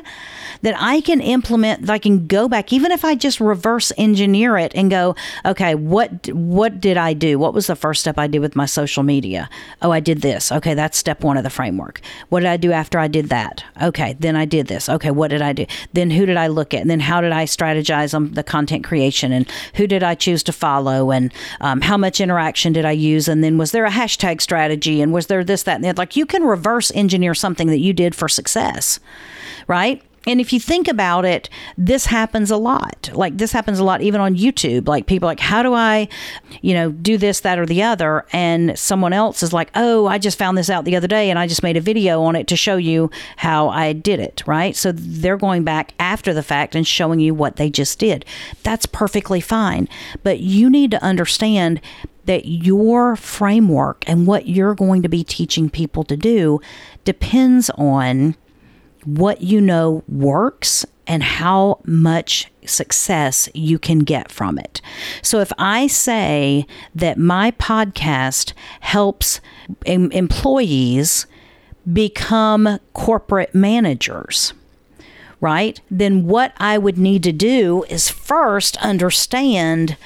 then 0.63 0.75
I 0.75 1.01
can 1.01 1.21
implement, 1.21 1.87
that 1.87 1.93
I 1.93 1.99
can 1.99 2.27
go 2.27 2.49
back, 2.49 2.73
even 2.73 2.93
if 2.93 3.05
I 3.05 3.15
just 3.15 3.41
reverse 3.41 3.93
engineer 3.99 4.57
it 4.57 4.73
and 4.75 4.91
go, 4.91 5.15
okay, 5.45 5.75
what 5.75 6.29
what 6.33 6.81
did 6.81 6.97
I 6.97 7.13
do? 7.13 7.39
What 7.39 7.55
was 7.55 7.67
the 7.67 7.77
first 7.77 8.01
step 8.01 8.19
I 8.19 8.27
did 8.27 8.41
with 8.41 8.57
my 8.57 8.67
social 8.67 9.03
media? 9.03 9.51
Oh, 9.83 9.91
I 9.91 10.01
did 10.01 10.23
this. 10.23 10.51
Okay, 10.51 10.75
that's 10.75 10.97
step 10.97 11.23
one 11.23 11.37
of 11.37 11.45
the 11.45 11.51
framework. 11.51 12.01
What 12.29 12.41
did 12.41 12.49
I 12.49 12.57
do 12.57 12.73
after 12.73 12.99
I 12.99 13.09
did 13.09 13.29
that? 13.29 13.65
Okay, 13.83 14.17
then 14.19 14.37
I 14.37 14.45
did 14.45 14.69
this. 14.69 14.89
Okay, 14.89 15.11
what 15.11 15.29
did 15.29 15.43
I 15.43 15.53
do? 15.53 15.67
Then 15.93 16.11
who 16.11 16.27
did 16.27 16.37
I 16.37 16.47
look 16.47 16.73
at? 16.75 16.81
And 16.81 16.91
then 16.91 17.01
how 17.01 17.21
did 17.21 17.33
I 17.33 17.45
strategize 17.45 18.15
on 18.15 18.33
the 18.33 18.43
content 18.43 18.85
creation? 18.85 19.33
And 19.33 19.51
who 19.75 19.87
did 19.87 20.03
I 20.03 20.15
choose 20.15 20.43
to 20.45 20.53
follow? 20.53 21.11
And 21.11 21.33
um, 21.61 21.81
how 21.81 21.97
much 21.97 22.21
interaction 22.21 22.73
did 22.73 22.85
I 22.85 22.93
use? 22.93 23.29
And 23.29 23.43
then 23.43 23.59
was 23.59 23.73
there 23.73 23.85
a 23.85 23.91
hashtag 23.91 24.41
strategy? 24.41 25.01
And 25.03 25.13
was 25.13 25.27
there 25.27 25.45
this, 25.45 25.65
that, 25.65 25.77
and 25.77 25.87
other? 25.87 26.01
Like 26.01 26.17
you 26.17 26.27
can 26.27 26.45
reverse 26.45 26.93
engineer 26.95 27.35
something 27.35 27.69
that 27.69 27.81
you 27.81 27.93
did 27.93 28.15
for 28.15 28.29
success, 28.29 29.01
right? 29.67 30.03
And 30.27 30.41
if 30.41 30.53
you 30.53 30.61
think 30.61 30.89
about 30.89 31.25
it, 31.25 31.49
this 31.77 32.07
happens 32.07 32.51
a 32.51 32.57
lot. 32.57 33.11
Like 33.13 33.39
this 33.39 33.53
happens 33.53 33.79
a 33.79 33.85
lot 33.85 34.03
even 34.03 34.21
on 34.21 34.37
YouTube. 34.37 34.87
Like 34.87 35.07
people 35.07 35.27
like, 35.27 35.41
how 35.41 35.63
do 35.63 35.75
I, 35.75 36.09
you 36.61 36.75
know, 36.75 36.93
do 36.93 37.19
this, 37.19 37.41
that, 37.41 37.59
or 37.59 37.67
the 37.67 37.83
other? 37.83 38.25
And 38.33 38.79
someone 38.79 39.13
else 39.13 39.43
is 39.43 39.53
like, 39.53 39.71
oh, 39.75 40.07
I 40.07 40.19
just 40.19 40.39
found 40.39 40.57
this 40.57 40.71
out 40.71 40.85
the 40.85 40.97
other 40.97 41.09
day 41.09 41.31
and 41.31 41.39
I 41.39 41.47
just 41.47 41.63
made 41.63 41.77
a 41.77 41.81
video 41.81 42.23
on 42.23 42.37
it 42.37 42.47
to 42.49 42.57
show 42.57 42.77
you 42.77 43.11
how 43.37 43.69
I 43.69 43.93
did 43.93 44.21
it, 44.21 44.43
right? 44.47 44.77
So 44.77 44.93
they're 44.93 45.37
going 45.37 45.65
back 45.65 45.93
after 45.99 46.33
the 46.33 46.43
fact 46.43 46.75
and 46.75 46.87
showing 46.87 47.21
you 47.21 47.35
what 47.35 47.57
they 47.57 47.71
just 47.71 47.99
did. 47.99 48.25
That's 48.63 48.87
perfectly 48.87 49.41
fine. 49.41 49.89
But 50.23 50.41
you 50.41 50.71
need 50.71 50.93
to 50.93 51.03
understand 51.03 51.81
that 52.25 52.47
your 52.47 53.17
framework 53.17 54.05
and 54.07 54.27
what 54.27 54.47
you're 54.47 54.75
going 54.75 55.03
to 55.03 55.09
be 55.09 55.25
teaching 55.25 55.69
people 55.69 56.05
to 56.05 56.17
do 56.17 56.61
depends 57.05 57.69
on 57.71 58.37
what 59.05 59.43
you 59.43 59.61
know 59.61 60.05
works 60.09 60.87
and 61.07 61.23
how 61.23 61.81
much 61.85 62.51
success 62.65 63.49
you 63.55 63.79
can 63.79 64.01
get 64.01 64.31
from 64.31 64.59
it. 64.59 64.81
So 65.21 65.41
if 65.41 65.53
I 65.59 65.87
say 65.87 66.67
that 66.95 67.19
my 67.19 67.51
podcast 67.53 68.53
helps 68.81 69.41
em- 69.85 70.13
employees 70.13 71.27
become 71.93 72.79
corporate 72.93 73.55
managers, 73.55 74.55
right? 75.41 75.81
Then 75.91 76.27
what 76.27 76.53
I 76.59 76.79
would 76.79 76.99
need 76.99 77.25
to 77.25 77.33
do 77.33 77.85
is 77.89 78.09
first 78.09 78.77
understand 78.77 79.97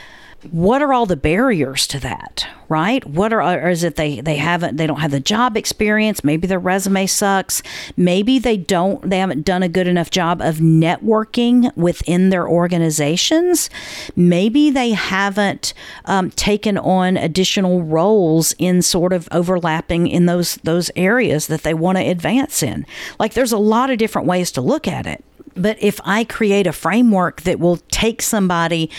what 0.51 0.83
are 0.83 0.93
all 0.93 1.07
the 1.07 1.17
barriers 1.17 1.87
to 1.89 2.01
that 2.01 2.47
right? 2.69 3.07
What 3.07 3.33
are 3.33 3.43
or 3.43 3.71
is 3.71 3.85
it 3.85 3.97
they 3.97 4.21
they 4.21 4.37
haven't 4.37 4.77
they 4.77 4.87
don't 4.87 5.01
have 5.01 5.11
the 5.11 5.21
job 5.21 5.57
experience? 5.57 6.25
Maybe 6.25 6.47
their 6.47 6.59
resume 6.59 7.07
sucks. 7.07 7.63
Maybe 7.97 8.39
they 8.39 8.57
don't 8.57 9.09
they 9.09 9.19
haven't 9.19 9.45
done 9.45 9.63
a 9.63 9.69
good 9.69 9.87
enough 9.87 10.11
job 10.11 10.41
of 10.41 10.57
networking 10.57 11.75
within 11.77 12.31
their 12.31 12.49
organizations. 12.49 13.71
Maybe 14.15 14.71
they 14.71 14.91
haven't 14.91 15.75
um, 16.05 16.31
taken 16.31 16.79
on 16.79 17.17
additional 17.17 17.83
roles 17.83 18.55
in 18.59 18.83
sort 18.83 19.13
of 19.13 19.29
overlapping 19.33 20.07
in 20.07 20.27
those 20.27 20.57
those 20.57 20.91
areas 20.97 21.47
that 21.47 21.63
they 21.63 21.75
want 21.75 21.99
to 21.99 22.05
advance 22.05 22.63
in. 22.63 22.87
Like 23.19 23.35
there's 23.35 23.53
a 23.53 23.59
lot 23.59 23.91
of 23.91 23.99
different 23.99 24.29
ways 24.29 24.51
to 24.53 24.61
look 24.61 24.89
at 24.89 25.07
it. 25.07 25.25
But 25.59 25.79
if 25.81 25.99
I 26.05 26.25
create 26.25 26.67
a 26.67 26.73
framework 26.73 27.43
that 27.43 27.59
will 27.59 27.79
take 27.89 28.21
somebody 28.21 28.91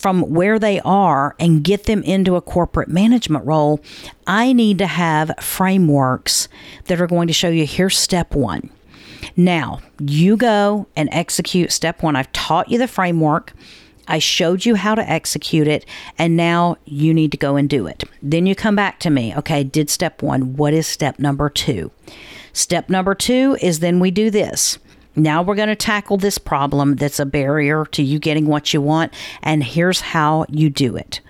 from 0.00 0.22
where 0.22 0.58
they 0.58 0.80
are 0.80 1.36
and 1.38 1.62
get 1.62 1.84
them 1.84 2.02
into 2.04 2.34
a 2.34 2.40
corporate 2.40 2.88
management 2.88 3.44
role, 3.44 3.80
I 4.26 4.54
need 4.54 4.78
to 4.78 4.86
have 4.86 5.30
frameworks 5.40 6.48
that 6.86 7.00
are 7.00 7.06
going 7.06 7.26
to 7.26 7.34
show 7.34 7.50
you 7.50 7.66
here's 7.66 7.98
step 7.98 8.34
one. 8.34 8.70
Now, 9.36 9.80
you 10.00 10.38
go 10.38 10.86
and 10.96 11.10
execute 11.12 11.70
step 11.70 12.02
one. 12.02 12.16
I've 12.16 12.32
taught 12.32 12.70
you 12.70 12.78
the 12.78 12.88
framework. 12.88 13.52
I 14.08 14.18
showed 14.18 14.64
you 14.64 14.74
how 14.74 14.94
to 14.94 15.08
execute 15.08 15.68
it, 15.68 15.84
and 16.18 16.34
now 16.34 16.78
you 16.86 17.12
need 17.12 17.30
to 17.32 17.36
go 17.36 17.56
and 17.56 17.68
do 17.68 17.86
it. 17.86 18.02
Then 18.22 18.46
you 18.46 18.54
come 18.54 18.74
back 18.74 19.00
to 19.00 19.10
me. 19.10 19.36
Okay, 19.36 19.62
did 19.62 19.90
step 19.90 20.22
one. 20.22 20.56
What 20.56 20.72
is 20.72 20.86
step 20.86 21.18
number 21.18 21.50
two? 21.50 21.92
Step 22.54 22.88
number 22.88 23.14
two 23.14 23.56
is 23.60 23.80
then 23.80 24.00
we 24.00 24.10
do 24.10 24.30
this. 24.30 24.78
Now 25.16 25.42
we're 25.42 25.54
going 25.54 25.68
to 25.68 25.76
tackle 25.76 26.16
this 26.16 26.38
problem 26.38 26.96
that's 26.96 27.20
a 27.20 27.26
barrier 27.26 27.84
to 27.86 28.02
you 28.02 28.18
getting 28.18 28.46
what 28.46 28.72
you 28.72 28.80
want, 28.80 29.12
and 29.42 29.62
here's 29.64 30.00
how 30.00 30.46
you 30.48 30.70
do 30.70 30.96
it. 30.96 31.20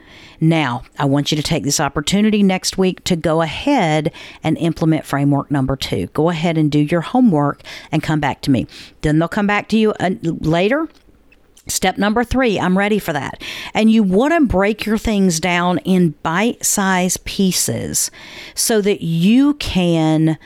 Now, 0.42 0.84
I 0.98 1.04
want 1.04 1.30
you 1.30 1.36
to 1.36 1.42
take 1.42 1.64
this 1.64 1.80
opportunity 1.80 2.42
next 2.42 2.78
week 2.78 3.04
to 3.04 3.14
go 3.14 3.42
ahead 3.42 4.10
and 4.42 4.56
implement 4.56 5.04
framework 5.04 5.50
number 5.50 5.76
two. 5.76 6.06
Go 6.08 6.30
ahead 6.30 6.56
and 6.56 6.70
do 6.70 6.78
your 6.78 7.02
homework 7.02 7.62
and 7.92 8.02
come 8.02 8.20
back 8.20 8.40
to 8.42 8.50
me. 8.50 8.66
Then 9.02 9.18
they'll 9.18 9.28
come 9.28 9.46
back 9.46 9.68
to 9.68 9.76
you 9.76 9.92
uh, 10.00 10.10
later 10.22 10.88
Step 11.70 11.98
number 11.98 12.24
three, 12.24 12.58
I'm 12.58 12.76
ready 12.76 12.98
for 12.98 13.12
that. 13.12 13.42
And 13.74 13.90
you 13.90 14.02
want 14.02 14.34
to 14.34 14.46
break 14.46 14.86
your 14.86 14.98
things 14.98 15.40
down 15.40 15.78
in 15.78 16.14
bite 16.22 16.64
sized 16.64 17.24
pieces 17.24 18.10
so 18.54 18.80
that 18.80 19.04
you 19.04 19.54
can 19.54 20.38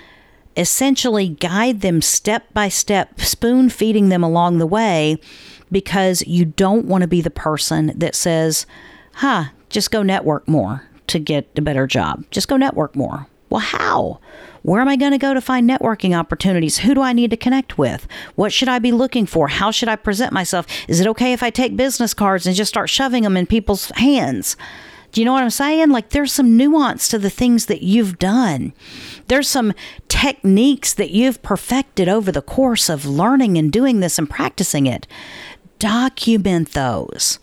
essentially 0.56 1.28
guide 1.28 1.80
them 1.80 2.00
step 2.00 2.52
by 2.52 2.68
step, 2.68 3.20
spoon 3.20 3.68
feeding 3.68 4.08
them 4.08 4.22
along 4.22 4.58
the 4.58 4.66
way 4.66 5.18
because 5.70 6.26
you 6.26 6.44
don't 6.44 6.86
want 6.86 7.02
to 7.02 7.08
be 7.08 7.20
the 7.20 7.30
person 7.30 7.92
that 7.96 8.14
says, 8.14 8.66
huh, 9.14 9.46
just 9.68 9.90
go 9.90 10.02
network 10.02 10.46
more 10.46 10.88
to 11.08 11.18
get 11.18 11.48
a 11.56 11.62
better 11.62 11.86
job. 11.86 12.24
Just 12.30 12.48
go 12.48 12.56
network 12.56 12.94
more. 12.94 13.26
Well, 13.50 13.60
how? 13.60 14.20
Where 14.62 14.80
am 14.80 14.88
I 14.88 14.96
going 14.96 15.12
to 15.12 15.18
go 15.18 15.34
to 15.34 15.40
find 15.40 15.68
networking 15.68 16.16
opportunities? 16.16 16.78
Who 16.78 16.94
do 16.94 17.02
I 17.02 17.12
need 17.12 17.30
to 17.30 17.36
connect 17.36 17.76
with? 17.76 18.08
What 18.34 18.52
should 18.52 18.68
I 18.68 18.78
be 18.78 18.92
looking 18.92 19.26
for? 19.26 19.48
How 19.48 19.70
should 19.70 19.88
I 19.88 19.96
present 19.96 20.32
myself? 20.32 20.66
Is 20.88 21.00
it 21.00 21.06
okay 21.08 21.32
if 21.32 21.42
I 21.42 21.50
take 21.50 21.76
business 21.76 22.14
cards 22.14 22.46
and 22.46 22.56
just 22.56 22.70
start 22.70 22.88
shoving 22.88 23.24
them 23.24 23.36
in 23.36 23.46
people's 23.46 23.90
hands? 23.96 24.56
Do 25.14 25.20
you 25.20 25.24
know 25.26 25.32
what 25.32 25.44
I'm 25.44 25.50
saying? 25.50 25.90
Like 25.90 26.08
there's 26.08 26.32
some 26.32 26.56
nuance 26.56 27.06
to 27.06 27.20
the 27.20 27.30
things 27.30 27.66
that 27.66 27.82
you've 27.82 28.18
done. 28.18 28.72
There's 29.28 29.48
some 29.48 29.72
techniques 30.08 30.92
that 30.94 31.12
you've 31.12 31.40
perfected 31.40 32.08
over 32.08 32.32
the 32.32 32.42
course 32.42 32.88
of 32.88 33.06
learning 33.06 33.56
and 33.56 33.70
doing 33.70 34.00
this 34.00 34.18
and 34.18 34.28
practicing 34.28 34.86
it. 34.86 35.06
Document 35.78 36.72
those. 36.72 37.38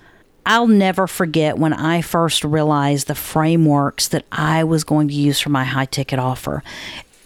I'll 0.45 0.67
never 0.67 1.07
forget 1.07 1.57
when 1.57 1.71
I 1.71 2.01
first 2.01 2.43
realized 2.43 3.07
the 3.07 3.15
frameworks 3.15 4.09
that 4.09 4.25
I 4.33 4.65
was 4.65 4.83
going 4.83 5.07
to 5.07 5.13
use 5.13 5.39
for 5.39 5.49
my 5.49 5.63
high 5.63 5.85
ticket 5.85 6.19
offer. 6.19 6.63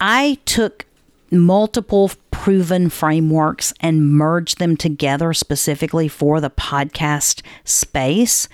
I 0.00 0.38
took 0.44 0.86
multiple 1.32 2.12
proven 2.30 2.88
frameworks 2.88 3.74
and 3.80 4.12
merged 4.12 4.58
them 4.58 4.76
together 4.76 5.32
specifically 5.32 6.06
for 6.06 6.40
the 6.40 6.50
podcast 6.50 7.42
space 7.64 8.48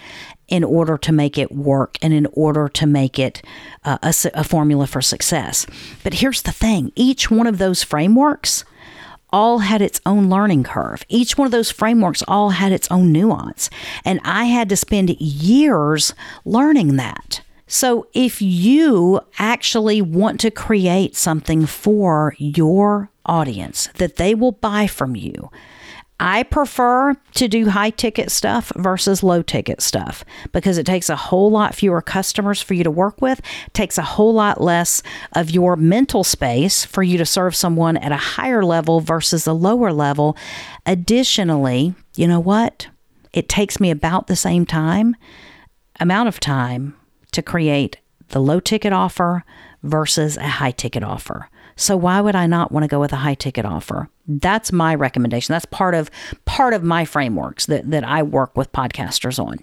in 0.53 0.63
order 0.63 0.99
to 0.99 1.13
make 1.13 1.39
it 1.39 1.51
work 1.51 1.97
and 2.03 2.13
in 2.13 2.27
order 2.35 2.69
to 2.69 2.87
make 2.87 3.19
it 3.19 3.41
uh, 3.87 3.97
a, 4.03 4.15
a 4.35 4.45
formula 4.45 4.87
for 4.87 5.01
success. 5.01 5.65
But 6.05 6.13
here's 6.13 6.43
the 6.43 6.53
thing 6.53 6.93
each 6.95 7.31
one 7.31 7.47
of 7.47 7.57
those 7.57 7.83
frameworks 7.83 8.63
all 9.33 9.61
had 9.61 9.81
its 9.81 9.99
own 10.05 10.29
learning 10.29 10.63
curve. 10.63 11.07
Each 11.09 11.39
one 11.39 11.47
of 11.47 11.53
those 11.53 11.71
frameworks 11.71 12.23
all 12.29 12.51
had 12.51 12.71
its 12.71 12.87
own 12.91 13.13
nuance. 13.13 13.71
And 14.05 14.21
I 14.25 14.45
had 14.45 14.69
to 14.69 14.77
spend 14.77 15.09
years 15.19 16.13
learning 16.45 16.97
that. 16.97 17.41
So, 17.67 18.07
if 18.13 18.43
you 18.43 19.23
actually 19.39 20.03
want 20.03 20.39
to 20.41 20.51
create 20.51 21.17
something 21.17 21.65
for 21.65 22.35
your 22.37 23.09
audience 23.25 23.89
that 23.95 24.17
they 24.17 24.35
will 24.35 24.53
buy 24.53 24.87
from 24.87 25.17
you, 25.17 25.51
I 26.25 26.45
prefer 26.45 27.17
to 27.35 27.49
do 27.49 27.69
high 27.69 27.91
ticket 27.91 28.31
stuff 28.31 28.71
versus 28.77 29.25
low 29.25 29.43
ticket 29.43 29.83
stuff 29.83 30.25
because 30.53 30.79
it 30.79 30.87
takes 30.87 31.09
a 31.11 31.17
whole 31.17 31.51
lot 31.51 31.75
fewer 31.75 32.01
customers 32.01 32.63
for 32.63 32.75
you 32.75 32.85
to 32.85 32.93
work 32.93 33.21
with, 33.21 33.41
takes 33.73 33.99
a 33.99 34.03
whole 34.03 34.33
lot 34.33 34.61
less 34.61 35.03
of 35.33 35.51
your 35.51 35.75
mental 35.75 36.23
space 36.23 36.85
for 36.85 37.03
you 37.03 37.19
to 37.19 37.27
serve 37.27 37.57
someone 37.57 37.97
at 37.97 38.13
a 38.13 38.17
higher 38.17 38.65
level 38.65 39.01
versus 39.01 39.49
a 39.49 39.53
lower 39.53 39.93
level. 39.93 40.37
Additionally, 40.87 41.93
you 42.15 42.29
know 42.29 42.39
what? 42.39 42.87
It 43.33 43.49
takes 43.49 43.81
me 43.81 43.91
about 43.91 44.29
the 44.29 44.37
same 44.37 44.65
time, 44.65 45.17
amount 45.99 46.29
of 46.29 46.39
time 46.39 46.95
to 47.33 47.43
create 47.43 47.99
the 48.29 48.41
low 48.41 48.61
ticket 48.61 48.93
offer 48.93 49.43
versus 49.83 50.37
a 50.37 50.47
high 50.47 50.71
ticket 50.71 51.03
offer. 51.03 51.49
So 51.77 51.97
why 51.97 52.21
would 52.21 52.35
I 52.35 52.47
not 52.47 52.73
want 52.73 52.85
to 52.85 52.89
go 52.89 53.01
with 53.01 53.13
a 53.13 53.17
high 53.17 53.35
ticket 53.35 53.65
offer? 53.65 54.09
That's 54.27 54.73
my 54.73 54.95
recommendation. 54.95 55.53
That's 55.53 55.67
part 55.67 55.95
of 55.95 56.11
part 56.45 56.75
of 56.75 56.83
my 56.83 57.05
frameworks 57.05 57.67
that, 57.67 57.91
that 57.91 58.05
I 58.05 58.23
work 58.23 58.57
with 58.57 58.73
podcasters 58.73 59.43
on. 59.43 59.59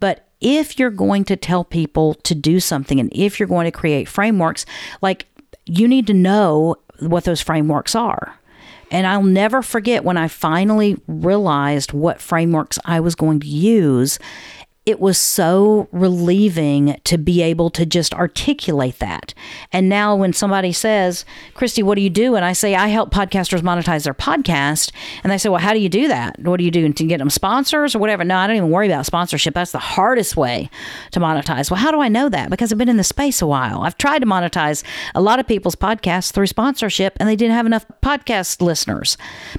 But 0.00 0.28
if 0.40 0.78
you're 0.78 0.90
going 0.90 1.24
to 1.24 1.36
tell 1.36 1.64
people 1.64 2.14
to 2.14 2.34
do 2.34 2.60
something 2.60 3.00
and 3.00 3.10
if 3.12 3.38
you're 3.38 3.48
going 3.48 3.64
to 3.64 3.70
create 3.70 4.08
frameworks, 4.08 4.66
like 5.02 5.26
you 5.64 5.88
need 5.88 6.06
to 6.08 6.14
know 6.14 6.76
what 7.00 7.24
those 7.24 7.40
frameworks 7.40 7.94
are. 7.94 8.38
And 8.90 9.06
I'll 9.06 9.22
never 9.22 9.62
forget 9.62 10.04
when 10.04 10.16
I 10.16 10.28
finally 10.28 10.96
realized 11.08 11.92
what 11.92 12.20
frameworks 12.20 12.78
I 12.84 13.00
was 13.00 13.14
going 13.14 13.40
to 13.40 13.46
use 13.48 14.18
it 14.86 15.00
was 15.00 15.18
so 15.18 15.88
relieving 15.90 17.00
to 17.02 17.18
be 17.18 17.42
able 17.42 17.70
to 17.70 17.84
just 17.84 18.14
articulate 18.14 19.00
that. 19.00 19.34
And 19.72 19.88
now 19.88 20.14
when 20.14 20.32
somebody 20.32 20.70
says, 20.70 21.24
Christy, 21.54 21.82
what 21.82 21.96
do 21.96 22.02
you 22.02 22.08
do? 22.08 22.36
And 22.36 22.44
I 22.44 22.52
say, 22.52 22.76
I 22.76 22.86
help 22.86 23.10
podcasters 23.10 23.62
monetize 23.62 24.04
their 24.04 24.14
podcast. 24.14 24.92
And 25.24 25.32
they 25.32 25.38
say, 25.38 25.48
well, 25.48 25.60
how 25.60 25.72
do 25.72 25.80
you 25.80 25.88
do 25.88 26.06
that? 26.06 26.38
What 26.38 26.58
do 26.58 26.64
you 26.64 26.70
do 26.70 26.92
to 26.92 27.04
get 27.04 27.18
them 27.18 27.30
sponsors 27.30 27.96
or 27.96 27.98
whatever? 27.98 28.22
No, 28.22 28.36
I 28.36 28.46
don't 28.46 28.54
even 28.54 28.70
worry 28.70 28.86
about 28.86 29.06
sponsorship. 29.06 29.54
That's 29.54 29.72
the 29.72 29.78
hardest 29.78 30.36
way 30.36 30.70
to 31.10 31.18
monetize. 31.18 31.68
Well, 31.68 31.80
how 31.80 31.90
do 31.90 32.00
I 32.00 32.06
know 32.06 32.28
that? 32.28 32.48
Because 32.48 32.70
I've 32.70 32.78
been 32.78 32.88
in 32.88 32.96
the 32.96 33.02
space 33.04 33.42
a 33.42 33.46
while. 33.46 33.80
I've 33.80 33.98
tried 33.98 34.20
to 34.20 34.26
monetize 34.26 34.84
a 35.16 35.20
lot 35.20 35.40
of 35.40 35.48
people's 35.48 35.74
podcasts 35.74 36.30
through 36.30 36.46
sponsorship 36.46 37.16
and 37.18 37.28
they 37.28 37.34
didn't 37.34 37.56
have 37.56 37.66
enough 37.66 37.86
podcast 38.02 38.62
listeners. 38.62 39.18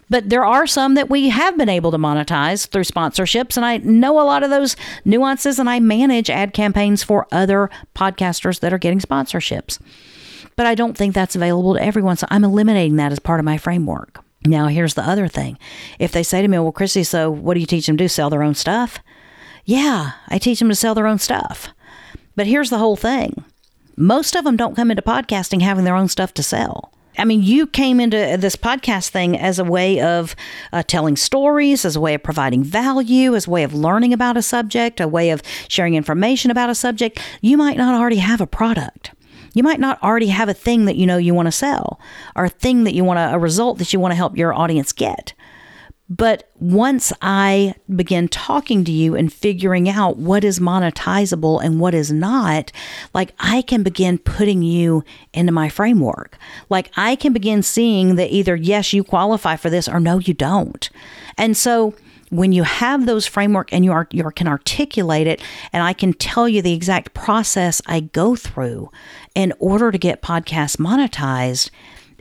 But 0.09 0.29
there 0.29 0.45
are 0.45 0.65
some 0.67 0.93
that 0.93 1.09
we 1.09 1.27
have 1.29 1.57
been 1.57 1.67
able 1.67 1.91
to 1.91 1.97
monetize 1.97 2.65
through 2.65 2.85
sponsorships. 2.85 3.57
And 3.57 3.65
I 3.65 3.77
know 3.79 4.21
a 4.21 4.23
lot 4.23 4.43
of 4.43 4.49
those 4.49 4.77
new 5.03 5.16
nuances 5.17 5.59
and 5.59 5.69
I 5.69 5.79
manage 5.79 6.29
ad 6.29 6.53
campaigns 6.53 7.03
for 7.03 7.27
other 7.31 7.69
podcasters 7.95 8.59
that 8.59 8.73
are 8.73 8.77
getting 8.77 8.99
sponsorships. 8.99 9.79
But 10.55 10.65
I 10.65 10.75
don't 10.75 10.97
think 10.97 11.13
that's 11.13 11.35
available 11.35 11.73
to 11.73 11.83
everyone. 11.83 12.17
So 12.17 12.27
I'm 12.29 12.43
eliminating 12.43 12.95
that 12.97 13.11
as 13.11 13.19
part 13.19 13.39
of 13.39 13.45
my 13.45 13.57
framework. 13.57 14.23
Now, 14.45 14.67
here's 14.67 14.93
the 14.93 15.07
other 15.07 15.27
thing. 15.27 15.57
If 15.99 16.11
they 16.11 16.23
say 16.23 16.41
to 16.41 16.47
me, 16.47 16.59
Well, 16.59 16.71
Christy, 16.71 17.03
so 17.03 17.29
what 17.29 17.55
do 17.55 17.59
you 17.59 17.65
teach 17.65 17.87
them 17.87 17.97
to 17.97 18.03
do? 18.03 18.07
Sell 18.07 18.29
their 18.29 18.43
own 18.43 18.55
stuff? 18.55 18.99
Yeah, 19.65 20.11
I 20.29 20.37
teach 20.37 20.59
them 20.59 20.69
to 20.69 20.75
sell 20.75 20.95
their 20.95 21.07
own 21.07 21.19
stuff. 21.19 21.69
But 22.35 22.47
here's 22.47 22.69
the 22.69 22.77
whole 22.77 22.95
thing 22.95 23.43
most 23.97 24.35
of 24.35 24.43
them 24.43 24.55
don't 24.55 24.75
come 24.75 24.91
into 24.91 25.01
podcasting 25.01 25.61
having 25.61 25.83
their 25.83 25.95
own 25.95 26.07
stuff 26.07 26.33
to 26.35 26.43
sell. 26.43 26.93
I 27.17 27.25
mean, 27.25 27.41
you 27.41 27.65
came 27.67 27.99
into 27.99 28.37
this 28.39 28.55
podcast 28.55 29.09
thing 29.09 29.37
as 29.37 29.59
a 29.59 29.63
way 29.63 29.99
of 29.99 30.35
uh, 30.71 30.83
telling 30.83 31.15
stories, 31.15 31.83
as 31.83 31.95
a 31.95 32.01
way 32.01 32.13
of 32.13 32.23
providing 32.23 32.63
value, 32.63 33.35
as 33.35 33.47
a 33.47 33.49
way 33.49 33.63
of 33.63 33.73
learning 33.73 34.13
about 34.13 34.37
a 34.37 34.41
subject, 34.41 34.99
a 34.99 35.07
way 35.07 35.31
of 35.31 35.41
sharing 35.67 35.95
information 35.95 36.51
about 36.51 36.69
a 36.69 36.75
subject. 36.75 37.19
You 37.41 37.57
might 37.57 37.77
not 37.77 37.99
already 37.99 38.17
have 38.17 38.41
a 38.41 38.47
product. 38.47 39.11
You 39.53 39.63
might 39.63 39.79
not 39.79 40.01
already 40.03 40.27
have 40.27 40.49
a 40.49 40.53
thing 40.53 40.85
that 40.85 40.97
you 40.97 41.07
know 41.07 41.17
you 41.17 41.33
want 41.33 41.47
to 41.47 41.51
sell 41.51 41.99
or 42.35 42.45
a 42.45 42.49
thing 42.49 42.83
that 42.83 42.93
you 42.93 43.03
want 43.03 43.17
to, 43.17 43.33
a 43.33 43.39
result 43.39 43.79
that 43.79 43.91
you 43.91 43.99
want 43.99 44.11
to 44.11 44.15
help 44.15 44.37
your 44.37 44.53
audience 44.53 44.93
get. 44.93 45.33
But 46.09 46.49
once 46.55 47.11
I 47.21 47.75
begin 47.93 48.29
talking 48.29 48.85
to 48.85 48.91
you 48.91 49.15
and 49.15 49.31
figuring 49.31 49.89
out 49.89 50.17
what 50.17 50.45
is 50.45 50.59
monetizable 50.59 51.61
and 51.61 51.81
what 51.81 51.93
is 51.93 52.11
not, 52.11 52.71
like 53.13 53.33
I 53.39 53.61
can 53.61 53.83
begin 53.83 54.17
putting 54.17 54.61
you 54.61 55.03
into 55.33 55.51
my 55.51 55.67
framework. 55.67 56.37
Like 56.69 56.91
I 56.95 57.17
can 57.17 57.33
begin 57.33 57.61
seeing 57.61 58.15
that 58.15 58.31
either 58.31 58.55
yes, 58.55 58.93
you 58.93 59.03
qualify 59.03 59.57
for 59.57 59.69
this 59.69 59.89
or 59.89 59.99
no, 59.99 60.19
you 60.19 60.33
don't. 60.33 60.89
And 61.37 61.57
so 61.57 61.93
when 62.29 62.51
you 62.51 62.63
have 62.63 63.05
those 63.05 63.25
framework 63.25 63.71
and 63.71 63.85
you 63.85 63.91
are 63.91 64.07
you 64.11 64.23
can 64.31 64.47
articulate 64.47 65.27
it 65.27 65.41
and 65.71 65.83
I 65.83 65.93
can 65.93 66.13
tell 66.13 66.47
you 66.47 66.61
the 66.61 66.73
exact 66.73 67.13
process 67.13 67.81
I 67.85 68.01
go 68.01 68.35
through 68.35 68.91
in 69.35 69.53
order 69.59 69.91
to 69.91 69.97
get 69.97 70.21
podcasts 70.21 70.77
monetized, 70.77 71.69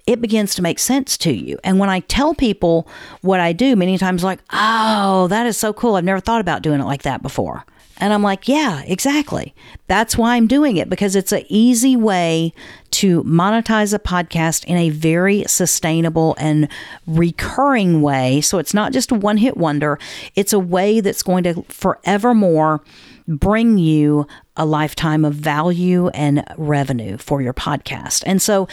it 0.07 0.21
begins 0.21 0.55
to 0.55 0.63
make 0.63 0.79
sense 0.79 1.17
to 1.19 1.33
you. 1.33 1.59
And 1.65 1.79
when 1.79 1.91
I 1.91 2.01
tell 2.01 2.35
people 2.35 2.89
what 3.23 3.41
I 3.41 3.53
do, 3.53 3.77
many 3.77 3.99
times 3.99 4.23
like, 4.25 4.41
"Oh, 4.53 5.27
that 5.29 5.47
is 5.47 5.57
so 5.57 5.73
cool. 5.73 5.97
I've 5.97 6.05
never 6.05 6.21
thought 6.21 6.41
about 6.41 6.63
doing 6.63 6.81
it 6.81 6.85
like 6.85 7.03
that 7.03 7.23
before." 7.23 7.65
And 7.99 8.13
I'm 8.13 8.23
like, 8.23 8.47
yeah, 8.47 8.83
exactly. 8.83 9.55
That's 9.87 10.19
why 10.19 10.37
I'm 10.37 10.47
doing 10.47 10.77
it 10.77 10.91
because 10.91 11.17
it's 11.17 11.33
an 11.33 11.45
easy 11.49 11.97
way 11.97 12.53
to 12.93 13.23
monetize 13.25 13.95
a 13.95 13.99
podcast 13.99 14.65
in 14.65 14.77
a 14.77 14.91
very 14.91 15.45
sustainable 15.47 16.35
and 16.39 16.69
recurring 17.07 18.03
way. 18.03 18.43
So 18.43 18.59
it's 18.59 18.75
not 18.75 18.93
just 18.93 19.13
a 19.13 19.15
one 19.15 19.39
hit 19.39 19.57
wonder, 19.57 19.99
it's 20.35 20.53
a 20.53 20.59
way 20.59 21.01
that's 21.01 21.23
going 21.23 21.45
to 21.45 21.63
forevermore 21.69 22.83
bring 23.29 23.79
you 23.79 24.27
a 24.57 24.65
lifetime 24.65 25.25
of 25.25 25.35
value 25.35 26.09
and 26.09 26.45
revenue 26.57 27.17
for 27.17 27.41
your 27.43 27.55
podcast. 27.55 28.23
And 28.27 28.41
so 28.41 28.69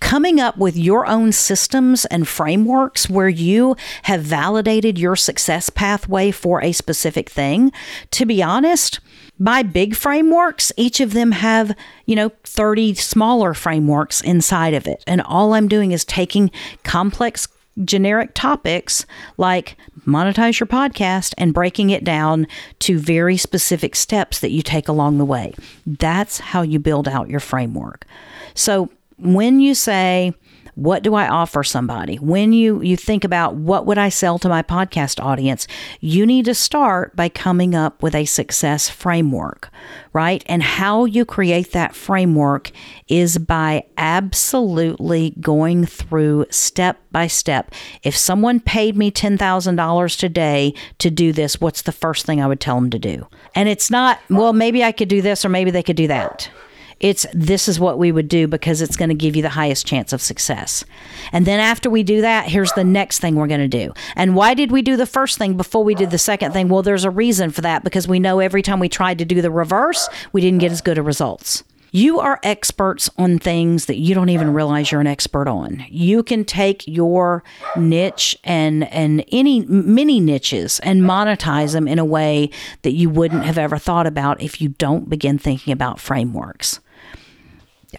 coming 0.00 0.40
up 0.40 0.56
with 0.58 0.76
your 0.76 1.06
own 1.06 1.32
systems 1.32 2.04
and 2.06 2.28
frameworks 2.28 3.08
where 3.08 3.28
you 3.28 3.76
have 4.02 4.22
validated 4.22 4.98
your 4.98 5.16
success 5.16 5.70
pathway 5.70 6.30
for 6.30 6.62
a 6.62 6.72
specific 6.72 7.30
thing. 7.30 7.72
To 8.12 8.26
be 8.26 8.42
honest, 8.42 9.00
my 9.38 9.62
big 9.62 9.94
frameworks, 9.94 10.72
each 10.76 11.00
of 11.00 11.12
them 11.12 11.32
have, 11.32 11.76
you 12.06 12.16
know, 12.16 12.30
30 12.44 12.94
smaller 12.94 13.54
frameworks 13.54 14.20
inside 14.20 14.74
of 14.74 14.86
it. 14.86 15.02
And 15.06 15.20
all 15.22 15.54
I'm 15.54 15.68
doing 15.68 15.92
is 15.92 16.04
taking 16.04 16.50
complex 16.84 17.48
generic 17.84 18.32
topics 18.34 19.04
like 19.36 19.76
monetize 20.06 20.58
your 20.58 20.66
podcast 20.66 21.34
and 21.36 21.52
breaking 21.52 21.90
it 21.90 22.04
down 22.04 22.46
to 22.78 22.98
very 22.98 23.36
specific 23.36 23.94
steps 23.94 24.38
that 24.40 24.50
you 24.50 24.62
take 24.62 24.88
along 24.88 25.18
the 25.18 25.24
way. 25.24 25.52
That's 25.86 26.38
how 26.38 26.62
you 26.62 26.78
build 26.78 27.06
out 27.06 27.28
your 27.28 27.40
framework. 27.40 28.06
So 28.54 28.90
when 29.18 29.60
you 29.60 29.74
say, 29.74 30.34
what 30.76 31.02
do 31.02 31.14
I 31.14 31.26
offer 31.26 31.64
somebody? 31.64 32.16
When 32.16 32.52
you 32.52 32.82
you 32.82 32.98
think 32.98 33.24
about 33.24 33.54
what 33.54 33.86
would 33.86 33.96
I 33.96 34.10
sell 34.10 34.38
to 34.38 34.48
my 34.48 34.62
podcast 34.62 35.22
audience, 35.24 35.66
you 36.00 36.26
need 36.26 36.44
to 36.44 36.54
start 36.54 37.16
by 37.16 37.30
coming 37.30 37.74
up 37.74 38.02
with 38.02 38.14
a 38.14 38.26
success 38.26 38.90
framework, 38.90 39.70
right? 40.12 40.44
And 40.46 40.62
how 40.62 41.06
you 41.06 41.24
create 41.24 41.72
that 41.72 41.94
framework 41.94 42.72
is 43.08 43.38
by 43.38 43.84
absolutely 43.96 45.30
going 45.40 45.86
through 45.86 46.44
step 46.50 46.98
by 47.10 47.26
step. 47.26 47.74
If 48.02 48.14
someone 48.14 48.60
paid 48.60 48.98
me 48.98 49.10
$10,000 49.10 50.18
today 50.18 50.74
to 50.98 51.10
do 51.10 51.32
this, 51.32 51.58
what's 51.58 51.82
the 51.82 51.92
first 51.92 52.26
thing 52.26 52.42
I 52.42 52.46
would 52.46 52.60
tell 52.60 52.74
them 52.74 52.90
to 52.90 52.98
do? 52.98 53.26
And 53.54 53.70
it's 53.70 53.90
not, 53.90 54.20
well, 54.28 54.52
maybe 54.52 54.84
I 54.84 54.92
could 54.92 55.08
do 55.08 55.22
this 55.22 55.42
or 55.42 55.48
maybe 55.48 55.70
they 55.70 55.82
could 55.82 55.96
do 55.96 56.08
that. 56.08 56.50
It's 56.98 57.26
this 57.34 57.68
is 57.68 57.78
what 57.78 57.98
we 57.98 58.10
would 58.10 58.28
do 58.28 58.48
because 58.48 58.80
it's 58.80 58.96
going 58.96 59.10
to 59.10 59.14
give 59.14 59.36
you 59.36 59.42
the 59.42 59.50
highest 59.50 59.86
chance 59.86 60.12
of 60.12 60.22
success. 60.22 60.84
And 61.30 61.46
then 61.46 61.60
after 61.60 61.90
we 61.90 62.02
do 62.02 62.22
that, 62.22 62.48
here's 62.48 62.72
the 62.72 62.84
next 62.84 63.18
thing 63.18 63.34
we're 63.34 63.46
going 63.46 63.60
to 63.60 63.68
do. 63.68 63.92
And 64.14 64.34
why 64.34 64.54
did 64.54 64.70
we 64.70 64.80
do 64.80 64.96
the 64.96 65.06
first 65.06 65.36
thing 65.36 65.56
before 65.56 65.84
we 65.84 65.94
did 65.94 66.10
the 66.10 66.18
second 66.18 66.52
thing? 66.52 66.68
Well, 66.68 66.82
there's 66.82 67.04
a 67.04 67.10
reason 67.10 67.50
for 67.50 67.60
that 67.60 67.84
because 67.84 68.08
we 68.08 68.18
know 68.18 68.40
every 68.40 68.62
time 68.62 68.80
we 68.80 68.88
tried 68.88 69.18
to 69.18 69.24
do 69.24 69.42
the 69.42 69.50
reverse, 69.50 70.08
we 70.32 70.40
didn't 70.40 70.60
get 70.60 70.72
as 70.72 70.80
good 70.80 70.96
of 70.96 71.06
results. 71.06 71.64
You 71.92 72.18
are 72.20 72.40
experts 72.42 73.08
on 73.16 73.38
things 73.38 73.86
that 73.86 73.96
you 73.96 74.14
don't 74.14 74.28
even 74.28 74.52
realize 74.52 74.90
you're 74.90 75.00
an 75.00 75.06
expert 75.06 75.48
on. 75.48 75.84
You 75.88 76.22
can 76.22 76.44
take 76.44 76.86
your 76.86 77.42
niche 77.76 78.36
and 78.44 78.84
and 78.92 79.24
any 79.32 79.60
many 79.60 80.20
niches 80.20 80.80
and 80.80 81.02
monetize 81.02 81.72
them 81.72 81.88
in 81.88 81.98
a 81.98 82.04
way 82.04 82.50
that 82.82 82.92
you 82.92 83.08
wouldn't 83.08 83.44
have 83.44 83.56
ever 83.56 83.78
thought 83.78 84.06
about 84.06 84.42
if 84.42 84.60
you 84.60 84.70
don't 84.70 85.08
begin 85.08 85.38
thinking 85.38 85.72
about 85.72 86.00
frameworks. 86.00 86.80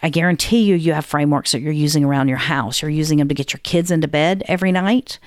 I 0.02 0.08
guarantee 0.08 0.62
you, 0.62 0.74
you 0.74 0.92
have 0.92 1.04
frameworks 1.04 1.52
that 1.52 1.60
you're 1.60 1.72
using 1.72 2.04
around 2.04 2.28
your 2.28 2.38
house. 2.38 2.82
You're 2.82 2.90
using 2.90 3.18
them 3.18 3.28
to 3.28 3.34
get 3.34 3.52
your 3.52 3.60
kids 3.62 3.90
into 3.90 4.08
bed 4.08 4.42
every 4.46 4.72
night. 4.72 5.18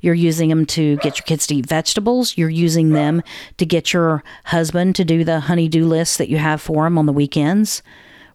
You're 0.00 0.14
using 0.14 0.48
them 0.48 0.66
to 0.66 0.96
get 0.98 1.18
your 1.18 1.24
kids 1.24 1.46
to 1.48 1.56
eat 1.56 1.66
vegetables. 1.66 2.36
You're 2.36 2.48
using 2.48 2.90
them 2.90 3.22
to 3.56 3.66
get 3.66 3.92
your 3.92 4.22
husband 4.44 4.96
to 4.96 5.04
do 5.04 5.24
the 5.24 5.40
honey-do 5.40 5.86
list 5.86 6.18
that 6.18 6.28
you 6.28 6.38
have 6.38 6.60
for 6.60 6.86
him 6.86 6.98
on 6.98 7.06
the 7.06 7.12
weekends 7.12 7.82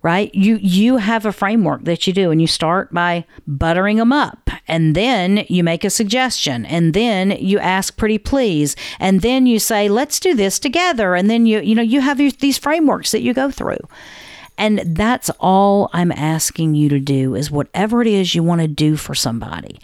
right 0.03 0.36
you 0.36 0.58
you 0.58 0.97
have 0.97 1.25
a 1.25 1.32
framework 1.32 1.86
that 1.86 2.06
you 2.06 2.13
do 2.13 2.29
and 2.29 2.39
you 2.41 2.45
start 2.45 2.93
by 2.93 3.25
buttering 3.47 3.97
them 3.97 4.13
up 4.13 4.49
and 4.67 4.95
then 4.95 5.45
you 5.47 5.63
make 5.63 5.84
a 5.84 5.89
suggestion 5.89 6.65
and 6.65 6.93
then 6.93 7.32
you 7.32 7.58
ask 7.58 7.97
pretty 7.97 8.17
please 8.17 8.75
and 8.99 9.21
then 9.21 9.47
you 9.47 9.58
say 9.58 9.89
let's 9.89 10.19
do 10.19 10.36
this 10.36 10.60
together 10.60 11.15
and 11.15 11.29
then 11.29 11.45
you 11.45 11.60
you 11.62 11.73
know 11.73 11.82
you 11.82 12.01
have 12.01 12.17
these 12.17 12.58
frameworks 12.58 13.12
that 13.12 13.21
you 13.21 13.34
go 13.34 13.49
through 13.49 13.79
and 14.57 14.79
that's 14.85 15.29
all 15.39 15.89
I'm 15.93 16.11
asking 16.11 16.75
you 16.75 16.89
to 16.89 16.99
do 16.99 17.35
is 17.35 17.51
whatever 17.51 18.01
it 18.01 18.07
is 18.07 18.35
you 18.35 18.43
want 18.43 18.61
to 18.61 18.67
do 18.67 18.95
for 18.95 19.15
somebody. 19.15 19.79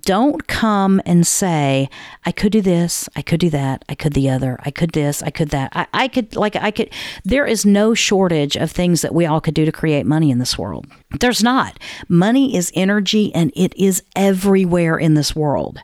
Don't 0.00 0.48
come 0.48 1.00
and 1.06 1.24
say, 1.24 1.88
I 2.24 2.32
could 2.32 2.50
do 2.50 2.60
this, 2.60 3.08
I 3.14 3.22
could 3.22 3.38
do 3.38 3.50
that, 3.50 3.84
I 3.88 3.94
could 3.94 4.14
the 4.14 4.28
other, 4.28 4.58
I 4.64 4.72
could 4.72 4.90
this, 4.90 5.22
I 5.22 5.30
could 5.30 5.50
that. 5.50 5.70
I, 5.76 5.86
I 5.92 6.08
could, 6.08 6.34
like, 6.34 6.56
I 6.56 6.72
could. 6.72 6.90
There 7.24 7.46
is 7.46 7.64
no 7.64 7.94
shortage 7.94 8.56
of 8.56 8.72
things 8.72 9.02
that 9.02 9.14
we 9.14 9.26
all 9.26 9.40
could 9.40 9.54
do 9.54 9.64
to 9.64 9.70
create 9.70 10.04
money 10.04 10.32
in 10.32 10.40
this 10.40 10.58
world. 10.58 10.86
There's 11.20 11.42
not. 11.42 11.78
Money 12.08 12.56
is 12.56 12.72
energy 12.74 13.32
and 13.32 13.52
it 13.54 13.76
is 13.76 14.02
everywhere 14.16 14.98
in 14.98 15.14
this 15.14 15.36
world, 15.36 15.78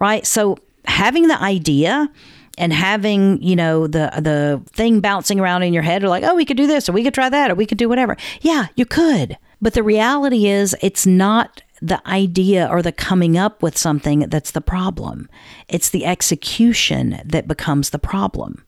right? 0.00 0.26
So 0.26 0.56
having 0.86 1.28
the 1.28 1.40
idea, 1.40 2.10
and 2.58 2.72
having 2.72 3.42
you 3.42 3.56
know 3.56 3.86
the 3.86 4.10
the 4.18 4.62
thing 4.72 5.00
bouncing 5.00 5.40
around 5.40 5.62
in 5.62 5.72
your 5.72 5.82
head 5.82 6.04
or 6.04 6.08
like 6.08 6.24
oh 6.24 6.34
we 6.34 6.44
could 6.44 6.56
do 6.56 6.66
this 6.66 6.88
or 6.88 6.92
we 6.92 7.04
could 7.04 7.14
try 7.14 7.28
that 7.28 7.50
or 7.50 7.54
we 7.54 7.66
could 7.66 7.78
do 7.78 7.88
whatever. 7.88 8.16
Yeah 8.40 8.66
you 8.76 8.86
could. 8.86 9.38
But 9.60 9.74
the 9.74 9.82
reality 9.82 10.46
is 10.46 10.76
it's 10.82 11.06
not 11.06 11.62
the 11.80 12.06
idea 12.06 12.68
or 12.70 12.82
the 12.82 12.92
coming 12.92 13.36
up 13.36 13.62
with 13.62 13.76
something 13.76 14.20
that's 14.20 14.52
the 14.52 14.60
problem. 14.60 15.28
It's 15.68 15.90
the 15.90 16.04
execution 16.06 17.20
that 17.24 17.48
becomes 17.48 17.90
the 17.90 17.98
problem 17.98 18.64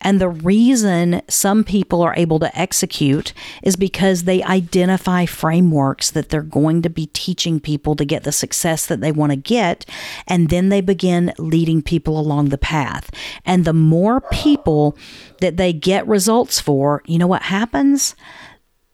and 0.00 0.20
the 0.20 0.28
reason 0.28 1.22
some 1.28 1.64
people 1.64 2.02
are 2.02 2.14
able 2.16 2.38
to 2.38 2.58
execute 2.58 3.32
is 3.62 3.74
because 3.74 4.24
they 4.24 4.42
identify 4.44 5.26
frameworks 5.26 6.10
that 6.12 6.28
they're 6.28 6.42
going 6.42 6.82
to 6.82 6.90
be 6.90 7.06
teaching 7.06 7.58
people 7.58 7.96
to 7.96 8.04
get 8.04 8.22
the 8.22 8.30
success 8.30 8.86
that 8.86 9.00
they 9.00 9.10
want 9.10 9.32
to 9.32 9.36
get. 9.36 9.84
And 10.28 10.50
then 10.50 10.68
they 10.68 10.80
begin 10.80 11.32
leading 11.38 11.82
people 11.82 12.18
along 12.18 12.50
the 12.50 12.58
path. 12.58 13.10
And 13.44 13.64
the 13.64 13.72
more 13.72 14.20
people 14.20 14.96
that 15.40 15.56
they 15.56 15.72
get 15.72 16.06
results 16.06 16.60
for, 16.60 17.02
you 17.06 17.18
know 17.18 17.26
what 17.26 17.42
happens? 17.42 18.14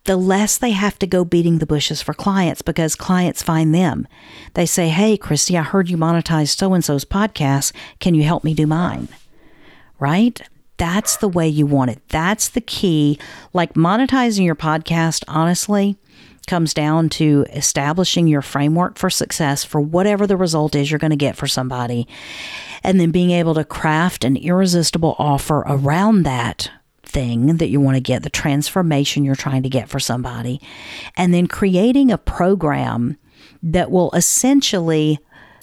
the 0.07 0.17
less 0.19 0.59
they 0.59 0.73
have 0.73 0.99
to 0.99 1.07
go 1.07 1.25
beating 1.25 1.61
the 1.61 1.67
bushes 1.67 2.03
for 2.03 2.13
clients 2.13 2.61
because 2.61 2.95
clients 2.95 3.43
find 3.43 3.75
them. 3.75 4.07
They 4.53 4.67
say, 4.67 4.91
Hey, 4.91 5.17
Christy, 5.17 5.57
I 5.57 5.63
heard 5.63 5.89
you 5.89 5.97
monetize 5.97 6.55
so 6.55 6.75
and 6.75 6.85
so's 6.85 7.07
podcast. 7.07 7.73
Can 8.01 8.15
you 8.15 8.23
help 8.23 8.45
me 8.45 8.53
do 8.53 8.67
mine? 8.67 9.09
Right? 9.99 10.43
That's 10.77 11.17
the 11.19 11.29
way 11.29 11.49
you 11.49 11.67
want 11.67 11.91
it. 11.91 12.03
That's 12.09 12.49
the 12.49 12.61
key. 12.61 13.19
Like 13.53 13.75
monetizing 13.75 14.45
your 14.45 14.57
podcast, 14.57 15.23
honestly, 15.29 15.97
comes 16.47 16.75
down 16.75 17.09
to 17.09 17.47
establishing 17.53 18.27
your 18.27 18.43
framework 18.43 18.99
for 18.99 19.09
success 19.09 19.65
for 19.65 19.81
whatever 19.81 20.27
the 20.27 20.37
result 20.37 20.75
is 20.75 20.91
you're 20.91 20.99
going 20.99 21.11
to 21.11 21.17
get 21.17 21.37
for 21.37 21.47
somebody, 21.47 22.07
and 22.83 23.01
then 23.01 23.11
being 23.11 23.31
able 23.31 23.55
to 23.55 23.65
craft 23.65 24.25
an 24.25 24.37
irresistible 24.37 25.17
offer 25.19 25.65
around 25.67 26.25
that 26.25 26.71
thing 27.03 27.57
that 27.59 27.69
you 27.69 27.81
want 27.81 27.97
to 27.97 28.01
get, 28.01 28.23
the 28.23 28.31
transformation 28.31 29.25
you're 29.25 29.35
trying 29.35 29.63
to 29.63 29.69
get 29.69 29.89
for 29.89 30.01
somebody, 30.01 30.61
and 31.17 31.33
then 31.33 31.47
creating 31.47 32.11
a 32.11 32.19
program 32.19 33.17
that 33.63 33.91
will 33.91 34.11
essentially 34.13 35.19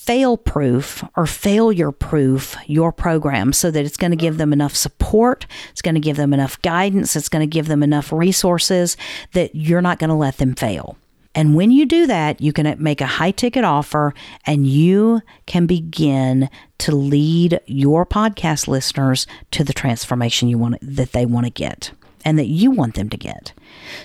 fail 0.06 0.36
proof 0.36 1.04
or 1.16 1.28
failure 1.28 1.92
proof 1.92 2.56
your 2.66 2.92
program 2.92 3.54
so 3.54 3.70
that 3.70 3.86
it's 3.86 3.98
going 3.98 4.10
to 4.10 4.18
give 4.18 4.40
them 4.40 4.52
enough 4.52 4.76
support, 4.76 5.46
it's 5.70 5.82
going 5.82 5.94
to 5.94 6.02
give 6.02 6.18
them 6.18 6.34
enough 6.34 6.60
guidance, 6.64 7.16
it's 7.16 7.30
going 7.30 7.48
to 7.48 7.48
give 7.48 7.68
them 7.68 7.84
enough 7.84 8.12
resources 8.12 8.98
that 9.34 9.54
you're 9.54 9.82
not 9.82 10.00
going 10.00 10.10
to 10.10 10.16
let 10.16 10.38
them 10.38 10.56
fail. 10.56 10.98
And 11.36 11.56
when 11.56 11.70
you 11.70 11.86
do 11.86 12.08
that, 12.08 12.42
you 12.42 12.52
can 12.52 12.76
make 12.82 13.00
a 13.00 13.06
high 13.06 13.32
ticket 13.32 13.64
offer 13.64 14.16
and 14.46 14.68
you 14.68 15.22
can 15.46 15.68
begin 15.68 16.50
to 16.80 16.96
lead 16.96 17.62
your 17.68 18.04
podcast 18.04 18.68
listeners 18.68 19.28
to 19.52 19.64
the 19.64 19.72
transformation 19.72 20.50
you 20.50 20.58
want 20.58 20.78
that 20.82 21.12
they 21.12 21.28
want 21.28 21.46
to 21.46 21.52
get 21.52 21.92
and 22.25 22.38
that 22.39 22.47
you 22.47 22.71
want 22.71 22.95
them 22.95 23.10
to 23.10 23.17
get. 23.17 23.53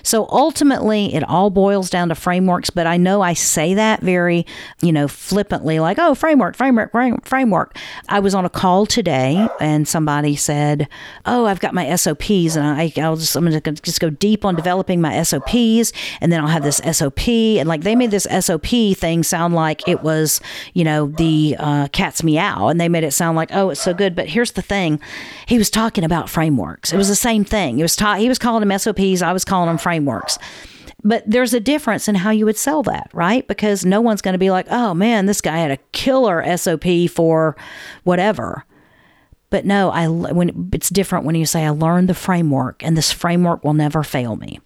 So 0.03 0.27
ultimately, 0.29 1.13
it 1.13 1.23
all 1.23 1.49
boils 1.49 1.89
down 1.89 2.09
to 2.09 2.15
frameworks, 2.15 2.69
but 2.69 2.87
I 2.87 2.97
know 2.97 3.21
I 3.21 3.33
say 3.33 3.73
that 3.73 4.01
very, 4.01 4.45
you 4.81 4.91
know, 4.91 5.07
flippantly, 5.07 5.79
like, 5.79 5.97
oh, 5.99 6.15
framework, 6.15 6.55
framework, 6.55 6.91
framework. 7.25 7.77
I 8.09 8.19
was 8.19 8.33
on 8.33 8.45
a 8.45 8.49
call 8.49 8.85
today 8.85 9.47
and 9.59 9.87
somebody 9.87 10.35
said, 10.35 10.87
oh, 11.25 11.45
I've 11.45 11.59
got 11.59 11.73
my 11.73 11.95
SOPs 11.95 12.55
and 12.55 12.65
I, 12.65 12.91
I'll 12.97 13.17
just, 13.17 13.35
I'm 13.35 13.49
going 13.49 13.59
to 13.61 13.71
just 13.73 13.99
go 13.99 14.09
deep 14.09 14.45
on 14.45 14.55
developing 14.55 15.01
my 15.01 15.21
SOPs 15.23 15.93
and 16.21 16.31
then 16.31 16.41
I'll 16.41 16.47
have 16.47 16.63
this 16.63 16.81
SOP. 16.91 17.27
And 17.27 17.67
like 17.67 17.81
they 17.81 17.95
made 17.95 18.11
this 18.11 18.27
SOP 18.39 18.67
thing 18.67 19.23
sound 19.23 19.53
like 19.53 19.87
it 19.87 20.01
was, 20.03 20.41
you 20.73 20.83
know, 20.83 21.07
the 21.07 21.55
uh, 21.59 21.87
cat's 21.89 22.23
meow 22.23 22.67
and 22.67 22.79
they 22.79 22.89
made 22.89 23.03
it 23.03 23.11
sound 23.11 23.35
like, 23.35 23.49
oh, 23.53 23.69
it's 23.69 23.81
so 23.81 23.93
good. 23.93 24.15
But 24.15 24.29
here's 24.29 24.51
the 24.53 24.61
thing 24.61 24.99
he 25.47 25.57
was 25.57 25.69
talking 25.69 26.03
about 26.03 26.29
frameworks. 26.29 26.93
It 26.93 26.97
was 26.97 27.07
the 27.07 27.15
same 27.15 27.43
thing. 27.43 27.79
It 27.79 27.83
was 27.83 27.95
he 28.15 28.29
was 28.29 28.39
calling 28.39 28.67
them 28.67 28.77
SOPs. 28.77 29.21
I 29.21 29.33
was 29.33 29.45
calling 29.45 29.67
them 29.67 29.77
frameworks. 29.77 30.37
But 31.03 31.23
there's 31.27 31.53
a 31.53 31.59
difference 31.59 32.07
in 32.07 32.15
how 32.15 32.31
you 32.31 32.45
would 32.45 32.57
sell 32.57 32.83
that, 32.83 33.09
right? 33.13 33.47
Because 33.47 33.85
no 33.85 34.01
one's 34.01 34.21
going 34.21 34.33
to 34.33 34.39
be 34.39 34.51
like, 34.51 34.67
oh 34.69 34.93
man, 34.93 35.25
this 35.25 35.41
guy 35.41 35.57
had 35.57 35.71
a 35.71 35.77
killer 35.91 36.57
SOP 36.57 36.85
for 37.09 37.55
whatever. 38.03 38.65
But 39.49 39.65
no, 39.65 39.89
I 39.89 40.07
when 40.07 40.69
it's 40.73 40.89
different 40.89 41.25
when 41.25 41.35
you 41.35 41.45
say 41.45 41.65
I 41.65 41.69
learned 41.69 42.09
the 42.09 42.13
framework 42.13 42.83
and 42.83 42.97
this 42.97 43.11
framework 43.11 43.63
will 43.63 43.73
never 43.73 44.03
fail 44.03 44.35
me. 44.35 44.59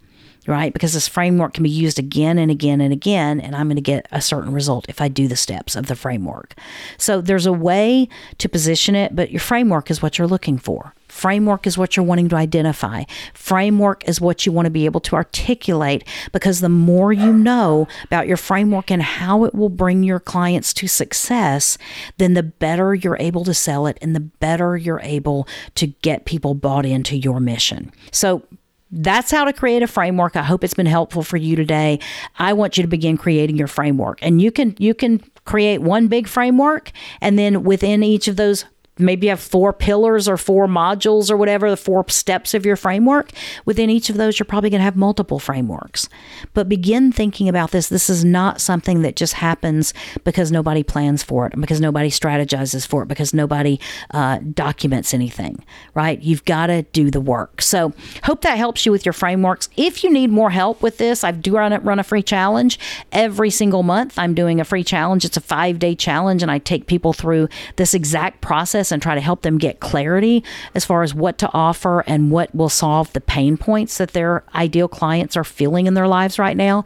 Right? 0.48 0.74
Because 0.74 0.94
this 0.94 1.08
framework 1.08 1.54
can 1.54 1.64
be 1.64 1.70
used 1.70 2.00
again 2.00 2.40
and 2.40 2.50
again 2.50 2.82
and 2.82 2.92
again 2.92 3.40
and 3.40 3.56
I'm 3.56 3.68
going 3.68 3.76
to 3.76 3.82
get 3.82 4.08
a 4.12 4.22
certain 4.22 4.52
result 4.52 4.86
if 4.90 5.00
I 5.00 5.08
do 5.08 5.28
the 5.28 5.36
steps 5.36 5.76
of 5.76 5.86
the 5.86 5.96
framework. 5.96 6.56
So 6.98 7.22
there's 7.22 7.46
a 7.46 7.54
way 7.54 8.10
to 8.40 8.50
position 8.50 8.96
it, 8.96 9.16
but 9.16 9.30
your 9.30 9.40
framework 9.40 9.92
is 9.92 10.02
what 10.02 10.18
you're 10.18 10.28
looking 10.28 10.58
for. 10.58 10.96
Framework 11.12 11.68
is 11.68 11.78
what 11.78 11.98
you're 11.98 12.06
wanting 12.06 12.30
to 12.30 12.38
identify. 12.38 13.04
Framework 13.34 14.08
is 14.08 14.22
what 14.22 14.46
you 14.46 14.52
want 14.54 14.66
to 14.66 14.72
be 14.72 14.86
able 14.86 15.02
to 15.02 15.16
articulate 15.16 16.06
because 16.32 16.62
the 16.62 16.70
more 16.70 17.12
you 17.12 17.34
know 17.34 17.86
about 18.06 18.28
your 18.28 18.38
framework 18.38 18.90
and 18.90 19.04
how 19.04 19.44
it 19.44 19.54
will 19.54 19.70
bring 19.70 20.04
your 20.04 20.22
clients 20.22 20.74
to 20.76 20.88
success, 20.88 21.78
then 22.18 22.34
the 22.34 22.42
better 22.42 22.96
you're 22.96 23.18
able 23.20 23.44
to 23.44 23.54
sell 23.54 23.88
it 23.88 23.98
and 24.02 24.16
the 24.16 24.22
better 24.22 24.78
you're 24.78 25.02
able 25.04 25.46
to 25.76 25.88
get 25.88 26.24
people 26.24 26.56
bought 26.56 26.86
into 26.86 27.18
your 27.18 27.42
mission. 27.42 27.92
So, 28.12 28.44
that's 28.92 29.32
how 29.32 29.46
to 29.46 29.54
create 29.54 29.84
a 29.84 29.88
framework. 29.88 30.36
I 30.36 30.44
hope 30.44 30.64
it's 30.64 30.74
been 30.74 30.86
helpful 30.86 31.24
for 31.24 31.38
you 31.38 31.56
today. 31.56 32.00
I 32.38 32.54
want 32.54 32.78
you 32.78 32.84
to 32.84 32.88
begin 32.88 33.18
creating 33.18 33.58
your 33.58 33.68
framework. 33.68 34.20
And 34.22 34.42
you 34.42 34.52
can 34.52 34.76
you 34.78 34.94
can 34.94 35.22
create 35.46 35.82
one 35.82 36.08
big 36.08 36.28
framework 36.28 36.92
and 37.20 37.40
then 37.40 37.64
within 37.64 38.04
each 38.04 38.28
of 38.28 38.36
those 38.36 38.66
maybe 38.98 39.28
you 39.28 39.32
have 39.32 39.40
four 39.40 39.74
pillars 39.74 40.28
or 40.28 40.38
four 40.38 40.68
modules 40.68 41.32
or 41.32 41.38
whatever, 41.38 41.70
the 41.70 41.78
four 41.78 42.06
steps 42.10 42.54
of 42.54 42.66
your 42.66 42.76
framework. 42.76 43.32
Within 43.66 43.90
each 43.90 44.10
of 44.10 44.18
those, 44.18 44.38
you're 44.38 44.46
probably 44.46 44.70
going 44.70 44.80
to 44.80 44.86
have 44.86 44.96
multiple 44.96 45.40
frameworks. 45.40 46.10
But 46.54 46.70
begin 46.70 47.12
thinking 47.12 47.48
about 47.48 47.72
this. 47.72 47.90
This 47.90 48.10
is 48.10 48.24
not 48.24 48.62
something 48.62 49.02
that 49.02 49.16
just 49.16 49.34
happens 49.34 49.94
because 50.24 50.52
nobody 50.52 50.84
plans 50.84 51.24
for 51.24 51.48
it, 51.48 51.60
because 51.60 51.82
nobody 51.82 52.10
strategizes 52.10 52.86
for 52.86 53.04
it, 53.04 53.08
because 53.08 53.34
nobody 53.34 53.80
uh, 54.12 54.40
documents 54.54 55.14
anything, 55.14 55.64
right? 55.94 56.22
You've 56.22 56.46
got 56.46 56.68
to 56.68 56.84
do 56.84 57.10
the 57.10 57.22
work. 57.22 57.62
So, 57.62 57.94
hope 58.24 58.42
that 58.42 58.58
helps 58.58 58.86
you 58.86 58.92
with 58.92 59.06
your 59.06 59.14
frameworks. 59.14 59.70
If 59.78 60.04
you 60.04 60.12
need 60.12 60.30
more 60.30 60.50
help 60.50 60.82
with 60.82 60.98
this, 60.98 61.24
I 61.24 61.32
do 61.32 61.56
run 61.56 61.74
a, 61.74 61.80
run 61.80 62.00
a 62.00 62.04
free 62.04 62.24
challenge 62.24 62.80
every 63.12 63.50
single 63.50 63.84
month. 63.84 64.18
I'm 64.18 64.34
doing 64.34 64.60
a 64.60 64.66
free 64.66 64.84
challenge. 64.84 65.26
It's 65.26 65.38
a 65.38 65.42
five 65.42 65.80
day 65.80 65.96
challenge, 65.96 66.42
and 66.42 66.52
I 66.52 66.60
take 66.60 66.88
people 66.88 67.14
through 67.14 67.48
this 67.78 67.94
exact 67.94 68.42
process 68.42 68.81
process 68.82 68.92
and 68.92 69.02
try 69.02 69.16
to 69.16 69.22
help 69.22 69.42
them 69.44 69.58
get 69.58 69.80
clarity 69.80 70.44
as 70.74 70.86
far 70.86 71.04
as 71.04 71.14
what 71.14 71.38
to 71.38 71.50
offer 71.54 72.02
and 72.08 72.32
what 72.32 72.54
will 72.56 72.70
solve 72.70 73.12
the 73.14 73.22
pain 73.22 73.58
points 73.58 73.98
that 73.98 74.12
their 74.12 74.44
ideal 74.56 74.88
clients 74.88 75.38
are 75.38 75.44
feeling 75.44 75.88
in 75.88 75.94
their 75.94 76.08
lives 76.08 76.40
right 76.40 76.58
now. 76.58 76.84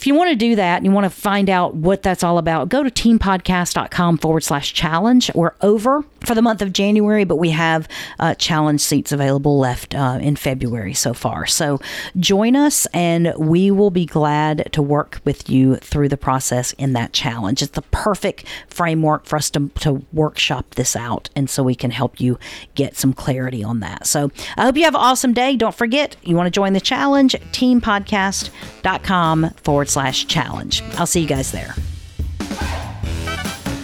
If 0.00 0.06
you 0.06 0.14
want 0.14 0.30
to 0.30 0.34
do 0.34 0.56
that 0.56 0.78
and 0.78 0.86
you 0.86 0.92
want 0.92 1.04
to 1.04 1.10
find 1.10 1.50
out 1.50 1.74
what 1.74 2.02
that's 2.02 2.24
all 2.24 2.38
about, 2.38 2.70
go 2.70 2.82
to 2.82 2.90
teampodcast.com 2.90 4.16
forward 4.16 4.42
slash 4.42 4.72
challenge. 4.72 5.30
We're 5.34 5.52
over 5.60 6.06
for 6.24 6.34
the 6.34 6.40
month 6.40 6.62
of 6.62 6.72
January, 6.72 7.24
but 7.24 7.36
we 7.36 7.50
have 7.50 7.86
uh, 8.18 8.34
challenge 8.34 8.80
seats 8.80 9.12
available 9.12 9.58
left 9.58 9.94
uh, 9.94 10.18
in 10.22 10.36
February 10.36 10.94
so 10.94 11.12
far. 11.12 11.44
So 11.44 11.80
join 12.18 12.56
us 12.56 12.86
and 12.94 13.34
we 13.36 13.70
will 13.70 13.90
be 13.90 14.06
glad 14.06 14.72
to 14.72 14.80
work 14.80 15.20
with 15.26 15.50
you 15.50 15.76
through 15.76 16.08
the 16.08 16.16
process 16.16 16.72
in 16.78 16.94
that 16.94 17.12
challenge. 17.12 17.60
It's 17.60 17.72
the 17.72 17.82
perfect 17.82 18.46
framework 18.68 19.26
for 19.26 19.36
us 19.36 19.50
to, 19.50 19.68
to 19.80 20.02
workshop 20.14 20.76
this 20.76 20.96
out 20.96 21.28
and 21.36 21.50
so 21.50 21.62
we 21.62 21.74
can 21.74 21.90
help 21.90 22.22
you 22.22 22.38
get 22.74 22.96
some 22.96 23.12
clarity 23.12 23.62
on 23.62 23.80
that. 23.80 24.06
So 24.06 24.30
I 24.56 24.62
hope 24.62 24.78
you 24.78 24.84
have 24.84 24.94
an 24.94 25.02
awesome 25.02 25.34
day. 25.34 25.56
Don't 25.56 25.74
forget, 25.74 26.16
you 26.22 26.36
want 26.36 26.46
to 26.46 26.50
join 26.50 26.72
the 26.72 26.80
challenge, 26.80 27.34
teampodcast.com 27.52 29.50
forward 29.62 29.89
slash 29.90 30.26
challenge. 30.26 30.82
I'll 30.96 31.06
see 31.06 31.20
you 31.20 31.28
guys 31.28 31.52
there. 31.52 31.74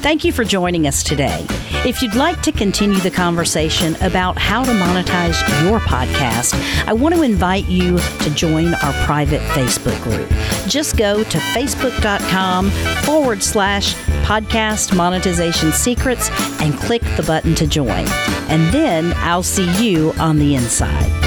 Thank 0.07 0.24
you 0.24 0.30
for 0.30 0.44
joining 0.44 0.86
us 0.86 1.02
today. 1.02 1.44
If 1.84 2.00
you'd 2.00 2.14
like 2.14 2.40
to 2.42 2.52
continue 2.52 3.00
the 3.00 3.11
conversation 3.11 3.96
about 3.96 4.38
how 4.38 4.62
to 4.62 4.70
monetize 4.70 5.36
your 5.64 5.80
podcast, 5.80 6.54
I 6.86 6.92
want 6.92 7.16
to 7.16 7.22
invite 7.22 7.66
you 7.66 7.98
to 7.98 8.30
join 8.30 8.74
our 8.74 8.92
private 9.04 9.40
Facebook 9.50 10.00
group. 10.04 10.28
Just 10.68 10.96
go 10.96 11.24
to 11.24 11.38
facebook.com 11.38 12.70
forward 13.04 13.42
slash 13.42 13.96
podcast 14.22 14.96
monetization 14.96 15.72
secrets 15.72 16.30
and 16.61 16.74
click 16.74 17.02
the 17.16 17.24
button 17.26 17.57
to 17.57 17.66
join. 17.66 18.07
And 18.48 18.72
then 18.72 19.12
I'll 19.16 19.42
see 19.42 19.68
you 19.84 20.12
on 20.20 20.38
the 20.38 20.54
inside. 20.54 21.26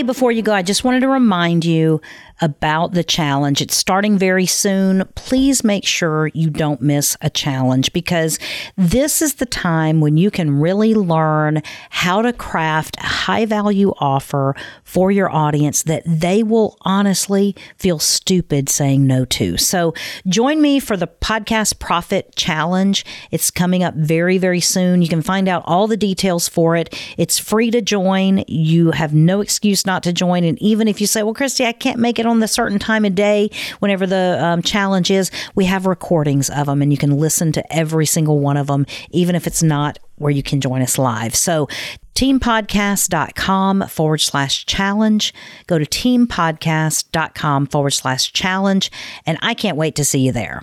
Hey, 0.00 0.06
before 0.06 0.32
you 0.32 0.40
go, 0.40 0.54
I 0.54 0.62
just 0.62 0.82
wanted 0.82 1.00
to 1.00 1.08
remind 1.08 1.62
you 1.66 2.00
about 2.40 2.92
the 2.92 3.04
challenge. 3.04 3.60
It's 3.60 3.76
starting 3.76 4.16
very 4.16 4.46
soon. 4.46 5.06
Please 5.14 5.62
make 5.62 5.84
sure 5.84 6.28
you 6.28 6.48
don't 6.48 6.80
miss 6.80 7.16
a 7.20 7.28
challenge 7.28 7.92
because 7.92 8.38
this 8.76 9.20
is 9.20 9.34
the 9.34 9.44
time 9.46 10.00
when 10.00 10.16
you 10.16 10.30
can 10.30 10.58
really 10.58 10.94
learn 10.94 11.62
how 11.90 12.22
to 12.22 12.32
craft 12.32 12.96
a 12.98 13.06
high 13.06 13.44
value 13.44 13.92
offer 13.98 14.56
for 14.84 15.10
your 15.10 15.30
audience 15.30 15.82
that 15.82 16.02
they 16.06 16.42
will 16.42 16.78
honestly 16.80 17.54
feel 17.76 17.98
stupid 17.98 18.70
saying 18.70 19.06
no 19.06 19.26
to. 19.26 19.58
So 19.58 19.92
join 20.26 20.62
me 20.62 20.80
for 20.80 20.96
the 20.96 21.08
Podcast 21.08 21.78
Profit 21.78 22.34
Challenge. 22.36 23.04
It's 23.30 23.50
coming 23.50 23.82
up 23.82 23.94
very, 23.94 24.38
very 24.38 24.60
soon. 24.60 25.02
You 25.02 25.08
can 25.08 25.22
find 25.22 25.46
out 25.46 25.62
all 25.66 25.86
the 25.86 25.96
details 25.96 26.48
for 26.48 26.74
it. 26.74 26.94
It's 27.18 27.38
free 27.38 27.70
to 27.70 27.82
join. 27.82 28.44
You 28.48 28.92
have 28.92 29.12
no 29.12 29.42
excuse 29.42 29.84
not 29.90 30.04
to 30.04 30.12
join. 30.12 30.44
And 30.44 30.56
even 30.62 30.86
if 30.86 31.00
you 31.00 31.06
say, 31.08 31.24
well, 31.24 31.34
Christy, 31.34 31.66
I 31.66 31.72
can't 31.72 31.98
make 31.98 32.20
it 32.20 32.26
on 32.26 32.38
the 32.38 32.46
certain 32.46 32.78
time 32.78 33.04
of 33.04 33.16
day, 33.16 33.50
whenever 33.80 34.06
the 34.06 34.38
um, 34.40 34.62
challenge 34.62 35.10
is, 35.10 35.32
we 35.56 35.64
have 35.64 35.84
recordings 35.84 36.48
of 36.48 36.66
them 36.66 36.80
and 36.80 36.92
you 36.92 36.98
can 36.98 37.18
listen 37.18 37.50
to 37.52 37.72
every 37.74 38.06
single 38.06 38.38
one 38.38 38.56
of 38.56 38.68
them, 38.68 38.86
even 39.10 39.34
if 39.34 39.48
it's 39.48 39.64
not 39.64 39.98
where 40.16 40.30
you 40.30 40.44
can 40.44 40.60
join 40.60 40.80
us 40.80 40.96
live. 40.96 41.34
So, 41.34 41.66
teampodcast.com 42.14 43.88
forward 43.88 44.18
slash 44.18 44.66
challenge. 44.66 45.34
Go 45.66 45.78
to 45.78 45.86
teampodcast.com 45.86 47.66
forward 47.66 47.90
slash 47.90 48.32
challenge. 48.32 48.92
And 49.26 49.38
I 49.42 49.54
can't 49.54 49.76
wait 49.76 49.96
to 49.96 50.04
see 50.04 50.20
you 50.20 50.30
there. 50.30 50.62